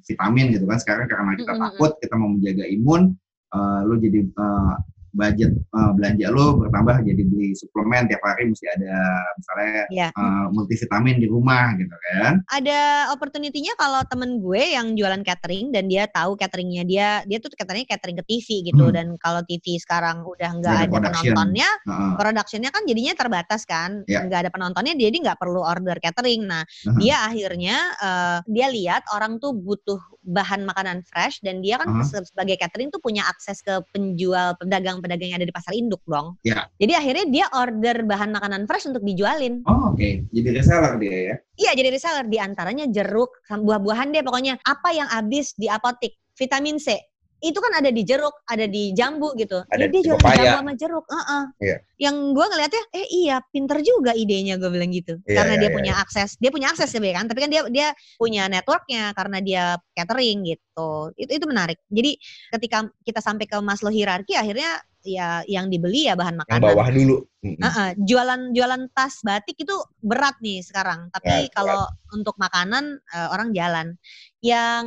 vitamin 0.05 0.53
gitu 0.53 0.69
kan. 0.69 0.77
Sekarang 0.85 1.09
karena 1.09 1.33
kita 1.33 1.53
Mm-mm. 1.57 1.65
takut, 1.65 1.97
kita 2.05 2.15
mau 2.21 2.29
menjaga 2.29 2.65
imun, 2.69 3.17
uh, 3.57 3.81
lu 3.89 3.97
jadi 3.97 4.21
uh, 4.37 4.77
budget 5.13 5.51
uh, 5.71 5.91
belanja 5.93 6.27
lu 6.29 6.59
bertambah 6.59 7.03
jadi 7.03 7.23
beli 7.25 7.53
suplemen 7.53 8.07
tiap 8.07 8.23
hari 8.23 8.47
mesti 8.47 8.67
ada 8.71 8.95
misalnya 9.35 9.73
Iya. 9.91 10.09
uh, 10.13 10.47
multivitamin 10.51 11.17
di 11.17 11.27
rumah 11.27 11.75
gitu 11.75 11.91
kan. 11.93 12.43
ada 12.47 12.81
opportunity-nya 13.11 13.75
kalau 13.75 14.01
temen 14.05 14.39
gue 14.39 14.63
yang 14.71 14.95
jualan 14.95 15.21
catering 15.21 15.71
dan 15.71 15.87
dia 15.87 16.07
tahu 16.07 16.35
cateringnya 16.35 16.83
dia 16.83 17.09
dia 17.25 17.39
tuh 17.39 17.51
cateringnya 17.51 17.91
catering 17.91 18.17
ke 18.17 18.25
TV 18.27 18.49
gitu 18.67 18.85
Hmm. 18.87 18.95
dan 18.95 19.07
kalau 19.17 19.43
TV 19.43 19.77
sekarang 19.77 20.23
udah 20.23 20.51
nggak 20.57 20.77
ada 20.77 20.89
production. 20.89 21.33
penontonnya 21.33 21.69
Uh, 21.83 22.15
productionnya 22.15 22.71
kan 22.71 22.83
jadinya 22.85 23.15
terbatas 23.15 23.63
kan 23.65 24.03
Ya. 24.07 24.23
nggak 24.23 24.47
ada 24.47 24.51
penontonnya 24.51 24.95
jadi 24.95 25.13
nggak 25.13 25.37
perlu 25.37 25.61
order 25.61 25.99
catering 25.99 26.45
nah 26.45 26.63
uh, 26.63 26.95
dia 26.97 27.23
akhirnya 27.23 27.77
eh, 27.99 28.39
dia 28.47 28.67
lihat 28.69 29.03
orang 29.11 29.37
tuh 29.37 29.53
butuh 29.53 29.99
bahan 30.23 30.63
makanan 30.63 31.03
fresh 31.03 31.41
dan 31.41 31.61
dia 31.61 31.77
kan 31.77 31.89
Uh-huh. 31.91 32.07
se- 32.07 32.23
sebagai 32.23 32.55
catering 32.55 32.87
tuh 32.89 33.01
punya 33.01 33.27
akses 33.27 33.61
ke 33.61 33.83
penjual 33.91 34.55
pedagang-pedagang 35.01 35.31
yang 35.33 35.41
ada 35.41 35.49
di 35.49 35.57
pasar 35.57 35.73
induk 35.73 36.05
dong 36.05 36.37
Ya. 36.45 36.69
jadi 36.77 37.01
akhirnya 37.01 37.27
dia 37.33 37.47
order 37.57 37.97
bahan 38.05 38.31
makanan 38.37 38.69
fresh 38.69 38.87
untuk 38.87 39.03
dijualin 39.03 39.65
Oh 39.65 39.93
oke, 39.93 40.09
jadi 40.31 40.49
reseller 40.55 40.95
dia 41.01 41.17
ya. 41.33 41.35
Iya 41.57 41.71
jadi 41.77 41.89
reseller 41.93 42.27
di 42.29 42.39
antaranya 42.41 42.85
jeruk, 42.89 43.31
buah-buahan 43.47 44.11
deh 44.11 44.25
pokoknya. 44.25 44.57
Apa 44.65 44.93
yang 44.97 45.09
habis 45.09 45.53
di 45.57 45.69
apotik? 45.69 46.17
Vitamin 46.39 46.81
C. 46.81 46.97
Itu 47.41 47.57
kan 47.61 47.73
ada 47.73 47.89
di 47.89 48.05
jeruk, 48.05 48.45
ada 48.45 48.69
di 48.69 48.93
jambu 48.93 49.33
gitu. 49.37 49.65
Ada 49.73 49.89
Jadi 49.89 49.97
dia 50.05 50.13
pepaya. 50.17 50.37
jambu 50.37 50.57
sama 50.61 50.73
jeruk. 50.77 51.05
Heeh. 51.09 51.43
Iya. 51.65 51.77
Yang 51.97 52.17
gue 52.37 52.47
ngeliatnya, 52.53 52.83
eh 52.97 53.07
iya 53.13 53.37
pinter 53.49 53.79
juga 53.81 54.13
idenya 54.13 54.61
gue 54.61 54.69
bilang 54.69 54.93
gitu. 54.93 55.17
Iya, 55.25 55.37
karena 55.41 55.55
iya, 55.57 55.61
dia 55.61 55.69
iya, 55.73 55.77
punya 55.77 55.93
akses, 56.01 56.31
dia 56.37 56.51
punya 56.53 56.69
akses 56.73 56.89
sebenarnya 56.93 57.17
kan. 57.21 57.27
Tapi 57.33 57.39
kan 57.41 57.51
dia 57.53 57.63
dia 57.73 57.89
punya 58.17 58.43
networknya 58.49 59.03
karena 59.17 59.39
dia 59.41 59.65
catering 59.97 60.39
gitu. 60.49 60.91
Itu 61.17 61.31
itu 61.41 61.45
menarik. 61.49 61.81
Jadi 61.89 62.17
ketika 62.57 62.89
kita 63.05 63.21
sampai 63.25 63.45
ke 63.49 63.57
Maslow 63.61 63.93
hierarki, 63.93 64.37
akhirnya 64.37 64.81
ya 65.05 65.41
yang 65.49 65.73
dibeli 65.73 66.07
ya 66.09 66.15
bahan 66.17 66.37
Yang 66.37 66.43
makanan. 66.45 66.63
bawah 66.65 66.89
dulu. 66.93 67.17
Mm-mm. 67.41 67.57
Heeh, 67.57 67.89
jualan 68.05 68.41
jualan 68.53 68.83
tas 68.93 69.25
batik 69.25 69.57
itu 69.57 69.77
berat 70.05 70.37
nih 70.45 70.61
sekarang. 70.61 71.09
Tapi 71.09 71.49
Berat, 71.49 71.57
kalau 71.57 71.83
untuk 72.13 72.37
makanan 72.37 73.01
eh, 73.01 73.29
orang 73.33 73.57
jalan. 73.57 73.97
Yang 74.41 74.87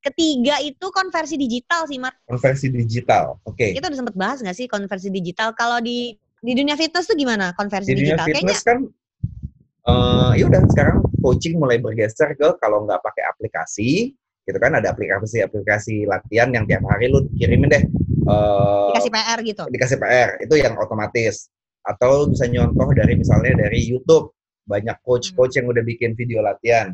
ketiga 0.00 0.60
itu 0.60 0.86
konversi 0.92 1.36
digital 1.40 1.88
sih, 1.88 2.00
Mar. 2.00 2.16
Konversi 2.28 2.68
digital. 2.68 3.40
Oke. 3.44 3.72
Kita 3.72 3.88
udah 3.88 3.98
sempet 3.98 4.16
bahas 4.16 4.40
nggak 4.44 4.56
sih 4.56 4.68
konversi 4.68 5.08
digital? 5.08 5.56
Kalau 5.56 5.80
di 5.80 6.12
di 6.40 6.52
dunia 6.52 6.76
fitness 6.76 7.08
tuh 7.08 7.16
gimana 7.16 7.56
konversi 7.56 7.92
Di 7.92 7.96
dunia 7.96 8.16
digital? 8.16 8.26
Kayaknya 8.28 8.40
fitness 8.44 8.62
kan 8.64 8.78
eh 9.86 10.32
ya 10.42 10.44
udah 10.50 10.62
sekarang 10.66 10.98
coaching 11.22 11.62
mulai 11.62 11.78
bergeser 11.78 12.34
ke 12.34 12.58
kalau 12.58 12.82
nggak 12.82 12.98
pakai 13.06 13.22
aplikasi 13.30 14.18
gitu 14.46 14.58
kan 14.58 14.74
ada 14.74 14.90
aplikasi-aplikasi 14.90 16.06
latihan 16.10 16.50
yang 16.50 16.66
tiap 16.66 16.82
hari 16.86 17.06
lu 17.06 17.22
kirimin 17.38 17.70
deh 17.70 17.84
eh 18.26 18.86
dikasih 18.92 19.12
PR 19.12 19.38
gitu. 19.46 19.64
dikasih 19.70 19.98
PR 20.02 20.30
itu 20.42 20.54
yang 20.58 20.74
otomatis. 20.76 21.48
Atau 21.86 22.26
bisa 22.26 22.50
nyontoh 22.50 22.90
dari 22.92 23.14
misalnya 23.14 23.66
dari 23.66 23.78
YouTube. 23.78 24.34
Banyak 24.66 24.98
coach-coach 25.06 25.54
yang 25.62 25.70
udah 25.70 25.86
bikin 25.86 26.18
video 26.18 26.42
latihan. 26.42 26.90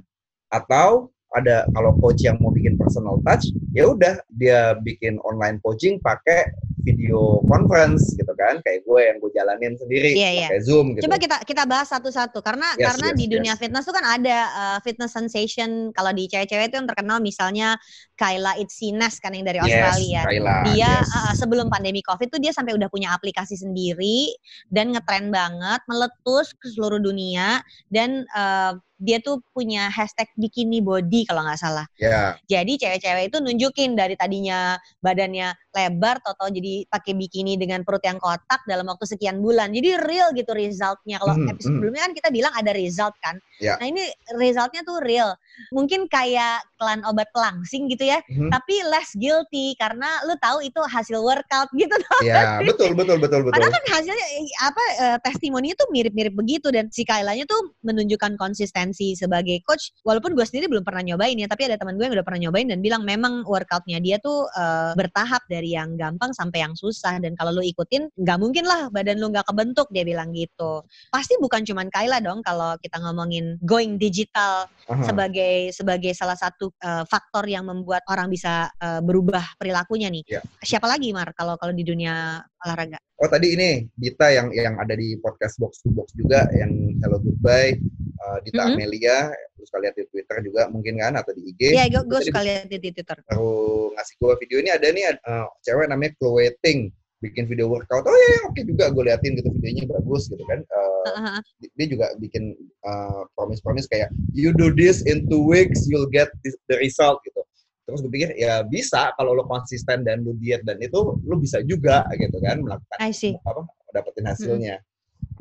Atau 0.52 1.08
ada 1.32 1.64
kalau 1.72 1.96
coach 1.96 2.20
yang 2.20 2.36
mau 2.38 2.52
bikin 2.52 2.76
personal 2.76 3.16
touch 3.24 3.48
ya 3.72 3.88
udah 3.88 4.20
dia 4.36 4.76
bikin 4.84 5.16
online 5.24 5.56
coaching 5.64 5.96
pakai 6.04 6.52
video 6.84 7.40
conference 7.48 8.12
gitu 8.20 8.31
kan 8.42 8.56
kayak 8.66 8.82
gue 8.82 9.00
yang 9.00 9.16
gue 9.22 9.30
jalanin 9.30 9.74
sendiri 9.78 10.10
Iya, 10.12 10.30
iya. 10.34 10.48
pakai 10.50 10.62
Zoom 10.66 10.86
gitu. 10.98 11.06
Coba 11.06 11.16
kita 11.22 11.36
kita 11.46 11.62
bahas 11.64 11.88
satu-satu 11.88 12.42
karena 12.42 12.74
Yes, 12.74 12.84
karena 12.90 13.08
yes, 13.12 13.16
di 13.18 13.24
dunia 13.30 13.54
yes. 13.54 13.60
fitness 13.60 13.84
tuh 13.86 13.94
kan 13.94 14.06
ada 14.06 14.38
uh, 14.52 14.78
fitness 14.82 15.12
sensation 15.14 15.94
kalau 15.94 16.10
di 16.10 16.26
cewek-cewek 16.26 16.72
itu 16.72 16.76
yang 16.78 16.88
terkenal 16.88 17.18
misalnya 17.22 17.78
Kyla 18.18 18.58
Itsines 18.58 19.18
kan 19.22 19.32
yang 19.32 19.46
dari 19.46 19.62
Australia. 19.62 20.22
Yes, 20.22 20.28
Kayla, 20.28 20.54
dia 20.72 20.90
yes. 21.02 21.08
uh, 21.10 21.34
sebelum 21.38 21.66
pandemi 21.70 22.02
covid 22.02 22.28
tuh 22.28 22.40
dia 22.42 22.50
sampai 22.50 22.74
udah 22.74 22.88
punya 22.90 23.14
aplikasi 23.14 23.54
sendiri 23.54 24.32
dan 24.68 24.92
ngetren 24.92 25.30
banget 25.30 25.80
meletus 25.86 26.52
ke 26.58 26.66
seluruh 26.72 26.98
dunia 26.98 27.62
dan 27.88 28.26
uh, 28.34 28.76
dia 29.02 29.18
tuh 29.18 29.42
punya 29.50 29.90
hashtag 29.90 30.30
bikini 30.38 30.78
body 30.78 31.26
kalau 31.26 31.42
nggak 31.42 31.58
salah 31.58 31.86
ya 31.98 32.38
jadi 32.46 32.72
cewek-cewek 32.78 33.34
itu 33.34 33.42
nunjukin 33.42 33.98
dari 33.98 34.14
tadinya 34.14 34.78
badannya 35.02 35.50
lebar 35.74 36.22
atau 36.22 36.46
jadi 36.46 36.86
pakai 36.86 37.18
bikini 37.18 37.58
dengan 37.58 37.82
perut 37.82 38.00
yang 38.06 38.22
kotak 38.32 38.64
dalam 38.64 38.88
waktu 38.88 39.04
sekian 39.04 39.44
bulan 39.44 39.68
jadi 39.76 40.00
real 40.08 40.32
gitu 40.32 40.56
resultnya 40.56 41.20
kalau 41.20 41.36
Mhm, 41.36 41.52
episode 41.52 41.68
mhm. 41.68 41.76
sebelumnya 41.76 42.02
kan 42.08 42.12
kita 42.16 42.28
bilang 42.32 42.52
ada 42.56 42.72
result 42.72 43.14
kan 43.20 43.36
Ya. 43.60 43.76
nah 43.78 43.86
ini 43.86 44.02
resultnya 44.40 44.82
tuh 44.82 44.98
real 45.04 45.36
mungkin 45.70 46.08
kayak 46.08 46.64
klan 46.80 47.04
obat 47.04 47.28
pelangsing 47.36 47.86
gitu 47.92 48.08
ya 48.08 48.18
Mhm. 48.26 48.48
tapi 48.50 48.74
less 48.88 49.12
guilty 49.14 49.76
karena 49.76 50.08
lu 50.24 50.34
tahu 50.40 50.64
itu 50.64 50.80
hasil 50.82 51.20
workout 51.20 51.68
gitu 51.76 51.92
tuh. 51.92 52.20
ya 52.26 52.58
betul 52.64 52.96
betul 52.96 53.20
betul 53.20 53.40
betul 53.44 53.52
Padahal 53.52 53.72
kan 53.76 53.84
hasilnya 54.00 54.26
eh, 54.40 54.46
apa 54.64 54.84
eh, 54.98 55.18
testimoninya 55.22 55.76
tuh 55.76 55.88
mirip-mirip 55.92 56.32
begitu 56.34 56.72
dan 56.72 56.88
si 56.88 57.04
Kailanya 57.04 57.44
tuh 57.44 57.76
menunjukkan 57.84 58.34
konsistensi 58.40 59.12
sebagai 59.14 59.60
coach 59.68 59.92
walaupun 60.08 60.32
gue 60.32 60.42
sendiri 60.42 60.66
belum 60.72 60.82
pernah 60.82 61.04
nyobain 61.04 61.36
ya 61.36 61.46
tapi 61.46 61.68
ada 61.68 61.76
teman 61.76 62.00
gue 62.00 62.08
yang 62.08 62.16
udah 62.16 62.26
pernah 62.26 62.40
nyobain 62.48 62.66
dan 62.72 62.80
bilang 62.80 63.02
memang 63.04 63.44
workoutnya 63.44 64.00
dia 64.00 64.16
tuh 64.18 64.48
eh, 64.48 64.92
bertahap 64.96 65.44
dari 65.46 65.76
yang 65.76 65.94
gampang 65.94 66.32
sampai 66.32 66.64
yang 66.64 66.74
susah 66.74 67.20
dan 67.20 67.36
kalau 67.36 67.52
lu 67.52 67.62
ikutin 67.62 68.08
nggak 68.22 68.38
mungkin 68.38 68.64
lah 68.64 68.86
badan 68.88 69.18
lu 69.18 69.34
nggak 69.34 69.44
kebentuk 69.50 69.90
dia 69.90 70.06
bilang 70.06 70.30
gitu. 70.30 70.86
Pasti 71.10 71.34
bukan 71.42 71.66
cuman 71.66 71.90
Kaila 71.90 72.22
dong 72.22 72.40
kalau 72.40 72.78
kita 72.78 73.02
ngomongin 73.02 73.58
going 73.66 73.98
digital 73.98 74.70
Aha. 74.86 75.02
sebagai 75.02 75.74
sebagai 75.74 76.14
salah 76.14 76.38
satu 76.38 76.70
uh, 76.80 77.02
faktor 77.10 77.44
yang 77.50 77.66
membuat 77.66 78.06
orang 78.06 78.30
bisa 78.30 78.70
uh, 78.78 79.02
berubah 79.02 79.42
perilakunya 79.58 80.06
nih. 80.08 80.22
Ya. 80.26 80.40
Siapa 80.62 80.86
lagi 80.86 81.10
Mar 81.10 81.34
kalau 81.34 81.58
kalau 81.58 81.74
di 81.74 81.82
dunia 81.82 82.38
olahraga? 82.62 83.02
Oh 83.18 83.30
tadi 83.30 83.54
ini 83.54 83.86
Dita 83.94 84.30
yang 84.30 84.50
yang 84.50 84.78
ada 84.78 84.94
di 84.94 85.14
podcast 85.18 85.58
box 85.58 85.82
to 85.82 85.90
box 85.90 86.10
juga 86.14 86.46
yang 86.54 86.70
Hello 87.02 87.18
Goodbye 87.18 87.78
uh, 88.22 88.38
Dita 88.42 88.62
Mhm. 88.66 88.78
Amelia 88.78 89.30
terus 89.54 89.70
kalian 89.70 89.94
di 89.94 90.02
Twitter 90.10 90.36
juga 90.42 90.66
mungkin 90.70 90.98
kan 90.98 91.14
atau 91.14 91.30
di 91.30 91.54
IG 91.54 91.70
Iya, 91.70 91.86
gue 91.86 92.02
gue 92.02 92.20
suka 92.26 92.42
lihat 92.42 92.66
di 92.66 92.78
Twitter. 92.82 93.14
baru 93.30 93.94
ngasih 93.94 94.14
gua 94.18 94.34
video 94.34 94.58
ini 94.58 94.70
ada 94.74 94.90
nih 94.90 95.04
uh, 95.22 95.46
cewek 95.62 95.86
namanya 95.86 96.10
Chloe 96.18 96.50
Ting 96.58 96.90
bikin 97.22 97.46
video 97.46 97.70
workout 97.70 98.02
oh 98.02 98.12
ya 98.12 98.50
oke 98.50 98.60
juga 98.66 98.90
gue 98.90 99.02
liatin 99.06 99.38
gitu 99.38 99.48
videonya 99.54 99.86
bagus 99.86 100.26
gitu 100.26 100.42
kan 100.50 100.60
Uh, 101.02 101.42
di- 101.58 101.72
dia 101.74 101.86
juga 101.98 102.14
bikin 102.22 102.54
uh, 102.86 103.26
promise-promise 103.34 103.90
kayak 103.90 104.06
you 104.30 104.54
do 104.54 104.70
this 104.70 105.02
in 105.02 105.26
two 105.26 105.42
weeks 105.42 105.82
you'll 105.90 106.06
get 106.06 106.30
this, 106.46 106.54
the 106.70 106.78
result 106.78 107.18
gitu. 107.26 107.42
Terus 107.90 107.98
gue 108.06 108.12
pikir 108.14 108.30
ya 108.38 108.62
bisa 108.62 109.10
kalau 109.18 109.34
lo 109.34 109.42
konsisten 109.50 110.06
dan 110.06 110.22
lu 110.22 110.38
diet 110.38 110.62
dan 110.62 110.78
itu 110.78 111.18
lo 111.18 111.34
bisa 111.42 111.58
juga 111.66 112.06
gitu 112.14 112.38
kan 112.38 112.62
melakukan 112.62 112.98
apa 113.42 113.66
dapetin 113.90 114.30
hasilnya. 114.30 114.76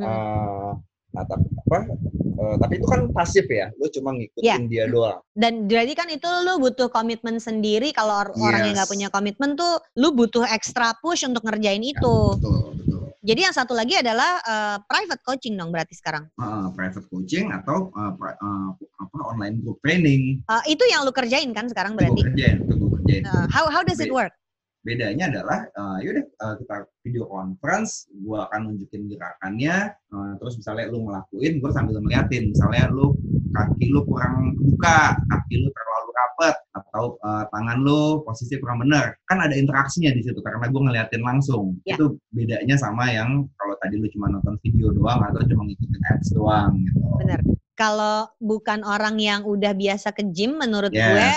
Hmm. 0.02 0.06
Eh, 0.10 0.72
nah 1.12 1.24
tapi 1.24 1.44
apa 1.52 1.80
eh, 2.16 2.56
tapi 2.58 2.74
itu 2.76 2.88
kan 2.88 3.02
pasif 3.12 3.44
ya 3.46 3.68
lu 3.76 3.88
cuma 3.88 4.16
ngikutin 4.16 4.64
dia 4.66 4.88
doang 4.88 5.20
Dan 5.32 5.66
jadi 5.66 5.92
kan 5.92 6.08
itu 6.08 6.28
lu 6.44 6.60
butuh 6.60 6.88
komitmen 6.88 7.40
sendiri. 7.40 7.92
Kalau 7.92 8.12
or- 8.14 8.36
orang 8.38 8.68
yang 8.68 8.76
nggak 8.76 8.84
Yes. 8.84 8.94
punya 8.94 9.08
komitmen 9.08 9.56
tuh, 9.56 9.80
lu 9.96 10.12
butuh 10.12 10.44
extra 10.46 10.92
push 11.00 11.24
untuk 11.24 11.40
ngerjain 11.42 11.80
itu. 11.80 12.16
betul 12.36 12.76
betul 12.76 13.00
Jadi 13.22 13.40
yang 13.40 13.54
satu 13.54 13.72
lagi 13.72 13.96
adalah 13.96 14.42
uh, 14.42 14.78
private 14.84 15.22
coaching 15.22 15.56
dong 15.56 15.70
berarti 15.70 15.94
sekarang. 15.94 16.28
Eh, 16.34 16.68
private 16.74 17.08
coaching 17.08 17.48
atau 17.50 17.94
eh, 17.94 18.12
pri- 18.12 18.36
eh, 18.36 18.70
apa 18.98 19.18
online 19.24 19.56
group 19.62 19.80
training 19.80 20.44
Uh, 20.46 20.60
itu 20.66 20.84
yang 20.84 21.06
lu 21.06 21.14
kerjain 21.14 21.48
kan 21.54 21.70
sekarang 21.70 21.94
itu 21.94 21.98
gue 21.98 22.06
berarti. 22.12 22.22
kerjain 22.28 22.56
itu 22.60 22.74
gue 22.76 22.90
kerjain 22.98 23.22
Uh, 23.24 23.46
how 23.48 23.66
how 23.70 23.82
does 23.82 24.02
it 24.02 24.12
work? 24.12 24.36
Bedanya 24.82 25.30
adalah 25.30 25.60
eh, 25.70 25.98
yaudah 26.10 26.26
eh, 26.26 26.56
kita 26.66 26.76
video 27.06 27.24
conference 27.30 28.10
gue 28.10 28.38
akan 28.38 28.60
nunjukin 28.74 29.06
gerakannya 29.10 29.94
eh, 29.94 30.32
terus 30.42 30.58
misalnya 30.58 30.90
lu 30.90 31.06
ngelakuin 31.06 31.54
gue 31.62 31.72
sambil 31.72 32.02
ngeliatin 32.02 32.50
misalnya 32.50 32.90
lu 32.90 33.14
kaki 33.52 33.92
lu 33.94 34.02
kurang 34.10 34.58
kebuka 34.58 35.18
kaki 35.30 35.54
lu 35.62 35.70
terlalu 35.70 36.10
rapat 36.18 36.56
atau 36.74 37.04
eh, 37.22 37.44
tangan 37.54 37.78
lu 37.86 38.26
posisi 38.26 38.58
kurang 38.58 38.82
benar 38.82 39.14
kan 39.30 39.38
ada 39.38 39.54
interaksinya 39.54 40.10
di 40.18 40.26
situ 40.26 40.42
karena 40.42 40.66
gue 40.66 40.82
ngeliatin 40.82 41.22
langsung 41.22 41.78
Ya. 41.86 41.98
itu 41.98 42.18
bedanya 42.34 42.74
sama 42.78 43.10
yang 43.10 43.46
kalau 43.58 43.74
tadi 43.82 44.02
lu 44.02 44.10
cuma 44.18 44.30
nonton 44.34 44.58
video 44.66 44.90
doang 44.94 45.22
atau 45.22 45.42
cuma 45.46 45.66
ngikutin 45.70 46.02
ads 46.14 46.30
doang 46.34 46.74
gitu 46.86 47.00
Bener. 47.22 47.42
Kalau 47.82 48.30
bukan 48.38 48.86
orang 48.86 49.18
yang 49.18 49.42
udah 49.42 49.74
biasa 49.74 50.14
ke 50.14 50.22
gym, 50.30 50.62
menurut 50.62 50.94
Yes. 50.94 51.02
gue 51.02 51.30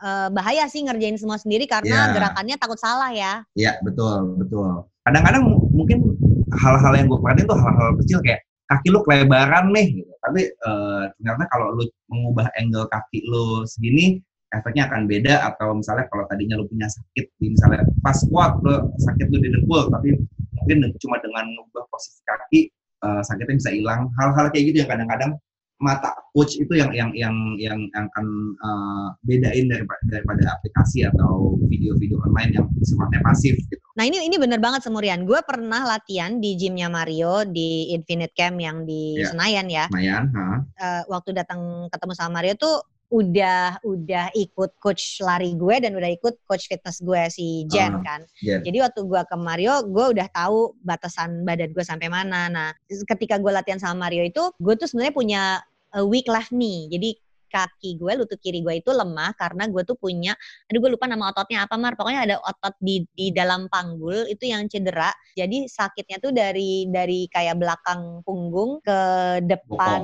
eh, 0.00 0.28
bahaya 0.32 0.64
sih 0.64 0.80
ngerjain 0.80 1.20
semua 1.20 1.36
sendiri 1.36 1.68
karena 1.68 2.08
Yeah. 2.08 2.14
gerakannya 2.16 2.56
takut 2.56 2.80
salah 2.80 3.12
ya. 3.12 3.44
Iya 3.52 3.76
betul 3.84 4.32
betul. 4.40 4.88
Kadang-kadang 5.04 5.44
mu- 5.44 5.68
mungkin 5.76 6.16
hal-hal 6.56 6.92
yang 6.96 7.04
gue 7.04 7.20
perhatiin 7.20 7.44
tuh 7.44 7.58
hal-hal 7.60 7.92
kecil 8.00 8.18
kayak 8.24 8.40
kaki 8.64 8.88
lu 8.88 9.04
kelebaran 9.04 9.68
nih. 9.76 10.00
Gitu. 10.00 10.12
Tapi 10.24 10.40
eh, 10.48 11.02
ternyata 11.20 11.44
kalau 11.52 11.76
lu 11.76 11.84
mengubah 12.08 12.48
angle 12.56 12.88
kaki 12.88 13.28
lu 13.28 13.68
segini, 13.68 14.24
efeknya 14.56 14.88
akan 14.88 15.04
beda. 15.04 15.52
Atau 15.52 15.76
misalnya 15.76 16.08
kalau 16.08 16.24
tadinya 16.32 16.56
lu 16.56 16.64
punya 16.64 16.88
sakit 16.88 17.26
di 17.36 17.46
misalnya 17.52 17.84
pas 18.00 18.16
squat 18.16 18.56
lu 18.64 18.80
sakit 19.04 19.26
lu 19.28 19.36
di 19.36 19.52
dengkul, 19.52 19.84
tapi 19.92 20.16
mungkin 20.56 20.96
cuma 20.96 21.20
dengan 21.20 21.44
mengubah 21.44 21.84
posisi 21.92 22.24
kaki 22.24 22.60
eh, 23.04 23.20
sakitnya 23.20 23.52
bisa 23.58 23.68
hilang. 23.74 24.08
Hal-hal 24.16 24.48
kayak 24.48 24.64
gitu 24.72 24.76
yang 24.86 24.88
kadang-kadang 24.96 25.36
mata 25.80 26.12
coach 26.36 26.60
itu 26.60 26.76
yang 26.76 26.92
yang 26.92 27.10
yang 27.16 27.34
yang 27.56 27.78
yang 27.90 28.04
akan 28.12 28.26
eh, 28.54 29.06
bedain 29.24 29.66
daripada, 29.66 30.02
daripada 30.06 30.44
aplikasi 30.60 31.08
atau 31.08 31.56
video-video 31.66 32.20
online 32.22 32.52
yang 32.60 32.66
sifatnya 32.84 33.20
pasif 33.24 33.56
gitu. 33.72 33.80
Nah 33.96 34.04
ini 34.04 34.22
ini 34.28 34.36
bener 34.36 34.60
banget 34.60 34.84
Semurian. 34.84 35.24
Gue 35.24 35.40
pernah 35.42 35.88
latihan 35.88 36.38
di 36.38 36.54
gymnya 36.54 36.92
Mario 36.92 37.42
di 37.48 37.90
Infinite 37.96 38.36
Camp 38.36 38.60
yang 38.60 38.84
di 38.84 39.16
Iya. 39.18 39.32
Senayan 39.34 39.66
ya. 39.66 39.84
Ha. 39.90 40.44
Eh, 40.78 41.02
waktu 41.08 41.32
datang 41.34 41.88
ketemu 41.90 42.12
sama 42.14 42.40
Mario 42.40 42.54
tuh 42.54 42.76
udah 43.10 43.82
udah 43.82 44.30
ikut 44.38 44.78
coach 44.78 45.18
lari 45.18 45.58
gue 45.58 45.82
dan 45.82 45.98
udah 45.98 46.14
ikut 46.14 46.46
coach 46.46 46.70
fitness 46.70 47.02
gue 47.02 47.18
si 47.26 47.66
Jen 47.66 47.98
Ah, 47.98 48.02
kan. 48.06 48.20
Jen. 48.38 48.62
Jadi 48.62 48.78
waktu 48.78 49.02
gue 49.02 49.18
ke 49.26 49.34
Mario, 49.34 49.82
gue 49.82 50.14
udah 50.14 50.30
tahu 50.30 50.78
batasan 50.86 51.42
badan 51.42 51.74
gue 51.74 51.82
sampai 51.82 52.06
mana. 52.06 52.46
Nah, 52.46 52.70
ketika 52.86 53.42
gue 53.42 53.50
latihan 53.50 53.82
sama 53.82 54.06
Mario 54.06 54.22
itu, 54.22 54.54
gue 54.62 54.74
tuh 54.78 54.86
sebenarnya 54.86 55.14
punya 55.14 55.42
a 55.92 56.00
weak 56.06 56.26
left 56.28 56.52
knee. 56.52 56.88
Jadi 56.92 57.08
kaki 57.50 57.98
gue, 57.98 58.12
lutut 58.14 58.38
kiri 58.38 58.62
gue 58.62 58.78
itu 58.78 58.88
lemah 58.88 59.34
karena 59.34 59.66
gue 59.66 59.82
tuh 59.82 59.98
punya, 59.98 60.38
aduh 60.70 60.78
gue 60.78 60.90
lupa 60.94 61.04
nama 61.04 61.34
ototnya 61.34 61.66
apa 61.66 61.74
Mar. 61.74 61.98
Pokoknya 61.98 62.20
ada 62.24 62.36
otot 62.40 62.78
di 62.78 63.02
di 63.10 63.34
dalam 63.34 63.66
panggul 63.66 64.24
itu 64.24 64.46
yang 64.46 64.70
cedera. 64.70 65.10
Jadi 65.34 65.66
sakitnya 65.66 66.16
tuh 66.16 66.30
dari 66.30 66.86
dari 66.86 67.26
kayak 67.26 67.58
belakang 67.58 68.22
punggung 68.22 68.78
ke 68.80 69.00
depan 69.42 70.00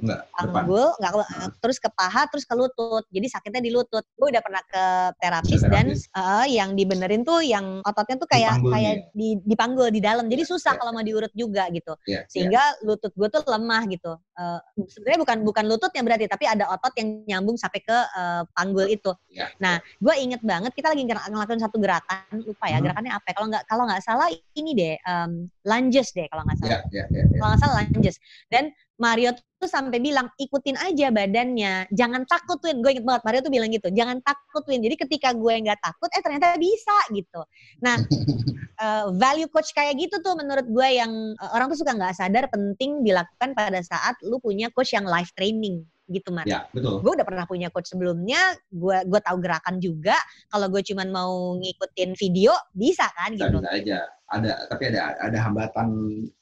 Enggak, 0.00 0.20
depan. 0.26 0.50
panggul, 0.50 0.86
nggak 0.98 1.12
ke- 1.12 1.18
Ah. 1.30 1.48
terus 1.60 1.78
ke 1.78 1.88
paha, 1.88 2.22
terus 2.26 2.42
ke 2.42 2.54
lutut. 2.54 3.04
Jadi 3.08 3.26
sakitnya 3.28 3.60
di 3.60 3.70
lutut. 3.70 4.02
Gue 4.16 4.32
udah 4.32 4.40
pernah 4.40 4.62
ke 4.64 4.84
terapis 5.20 5.60
Ke 5.60 5.68
dan 5.68 5.86
terapis. 5.92 6.08
eh, 6.10 6.46
yang 6.56 6.72
dibenerin 6.72 7.22
tuh 7.22 7.44
yang 7.44 7.84
ototnya 7.84 8.16
tuh 8.16 8.26
Di 8.26 8.32
kayak 8.34 8.52
panggulnya 8.56 8.74
kayak 8.74 8.94
ya? 8.96 9.04
di 9.12 9.28
dipanggul 9.44 9.88
di 9.90 10.00
dalam. 10.00 10.24
Jadi 10.26 10.42
Iya, 10.42 10.50
susah 10.50 10.72
iya. 10.72 10.78
kalau 10.80 10.90
mau 10.90 11.04
diurut 11.04 11.32
juga 11.32 11.68
gitu. 11.68 11.92
Iya, 12.02 12.10
iya. 12.16 12.20
Sehingga 12.26 12.62
lutut 12.82 13.12
gue 13.12 13.28
tuh 13.28 13.44
lemah 13.44 13.82
gitu. 13.86 14.12
Eh, 14.34 14.60
Sebenarnya 14.88 15.20
bukan 15.20 15.38
bukan 15.44 15.64
lututnya 15.68 16.00
berarti, 16.00 16.24
tapi 16.24 16.48
ada 16.48 16.64
otot 16.66 16.79
yang 16.96 17.08
nyambung 17.28 17.56
sampai 17.60 17.80
ke 17.84 17.92
eh, 17.92 18.42
panggul 18.56 18.88
itu. 18.88 19.12
Iya, 19.28 19.52
Nah, 19.60 19.76
gue 20.00 20.14
inget 20.16 20.40
banget 20.40 20.72
kita 20.72 20.96
lagi 20.96 21.04
ngel- 21.04 21.28
ngelakuin 21.28 21.60
satu 21.60 21.76
gerakan, 21.76 22.24
lupa 22.40 22.66
ya 22.66 22.78
Hmm. 22.80 22.84
gerakannya 22.88 23.12
apa. 23.12 23.26
ya. 23.28 23.34
Kalau 23.36 23.48
nggak 23.52 23.64
kalau 23.68 23.84
nggak 23.84 24.02
salah 24.02 24.28
ini 24.56 24.70
deh, 24.72 24.94
em, 24.96 25.30
lunges 25.66 26.08
deh 26.16 26.26
kalau 26.30 26.42
nggak 26.48 26.58
salah 26.58 26.70
Iya, 26.70 26.80
iya, 26.90 27.04
iya, 27.12 27.22
iya. 27.28 27.36
kalau 27.36 27.48
nggak 27.52 27.60
salah 27.60 27.74
lunges. 27.84 28.16
Dan 28.48 28.64
Mario 29.00 29.32
tuh 29.32 29.64
sampai 29.64 29.96
bilang 29.96 30.28
ikutin 30.36 30.76
aja 30.76 31.08
badannya, 31.08 31.88
jangan 31.88 32.28
takut 32.28 32.60
Win. 32.60 32.84
Gue 32.84 32.92
inget 32.92 33.04
banget 33.08 33.22
Mario 33.24 33.40
tuh 33.40 33.52
bilang 33.52 33.72
gitu, 33.72 33.88
jangan 33.92 34.20
takut 34.20 34.60
Win. 34.68 34.84
Jadi 34.84 34.96
ketika 35.08 35.32
gue 35.32 35.54
nggak 35.56 35.80
takut, 35.80 36.08
eh 36.12 36.20
ternyata 36.20 36.56
bisa 36.60 36.92
gitu. 37.08 37.40
Nah, 37.80 37.96
eh, 38.84 39.04
value 39.16 39.48
coach 39.48 39.72
kayak 39.72 39.96
gitu 39.96 40.20
tuh 40.20 40.36
menurut 40.36 40.68
gue 40.68 40.88
yang 41.00 41.12
eh, 41.32 41.50
orang 41.56 41.72
tuh 41.72 41.80
suka 41.80 41.96
nggak 41.96 42.12
sadar 42.12 42.44
penting 42.52 43.00
dilakukan 43.00 43.56
pada 43.56 43.80
saat 43.80 44.20
lu 44.24 44.36
punya 44.36 44.68
coach 44.72 44.92
yang 44.92 45.08
life 45.08 45.32
training 45.32 45.84
gitu 46.10 46.34
Mar. 46.34 46.44
Ya, 46.44 46.66
betul. 46.74 47.00
Gue 47.00 47.14
udah 47.14 47.26
pernah 47.26 47.46
punya 47.46 47.70
coach 47.70 47.94
sebelumnya, 47.94 48.58
gue 48.68 48.98
gue 49.06 49.20
tahu 49.22 49.36
gerakan 49.38 49.78
juga. 49.78 50.18
Kalau 50.50 50.66
gue 50.66 50.82
cuman 50.82 51.08
mau 51.14 51.54
ngikutin 51.56 52.18
video 52.18 52.52
bisa 52.74 53.06
kan 53.14 53.32
Bisa, 53.32 53.46
gitu. 53.48 53.58
bisa 53.62 53.70
aja. 53.70 54.00
Ada 54.30 54.70
tapi 54.70 54.94
ada 54.94 55.18
ada 55.18 55.38
hambatan 55.42 55.88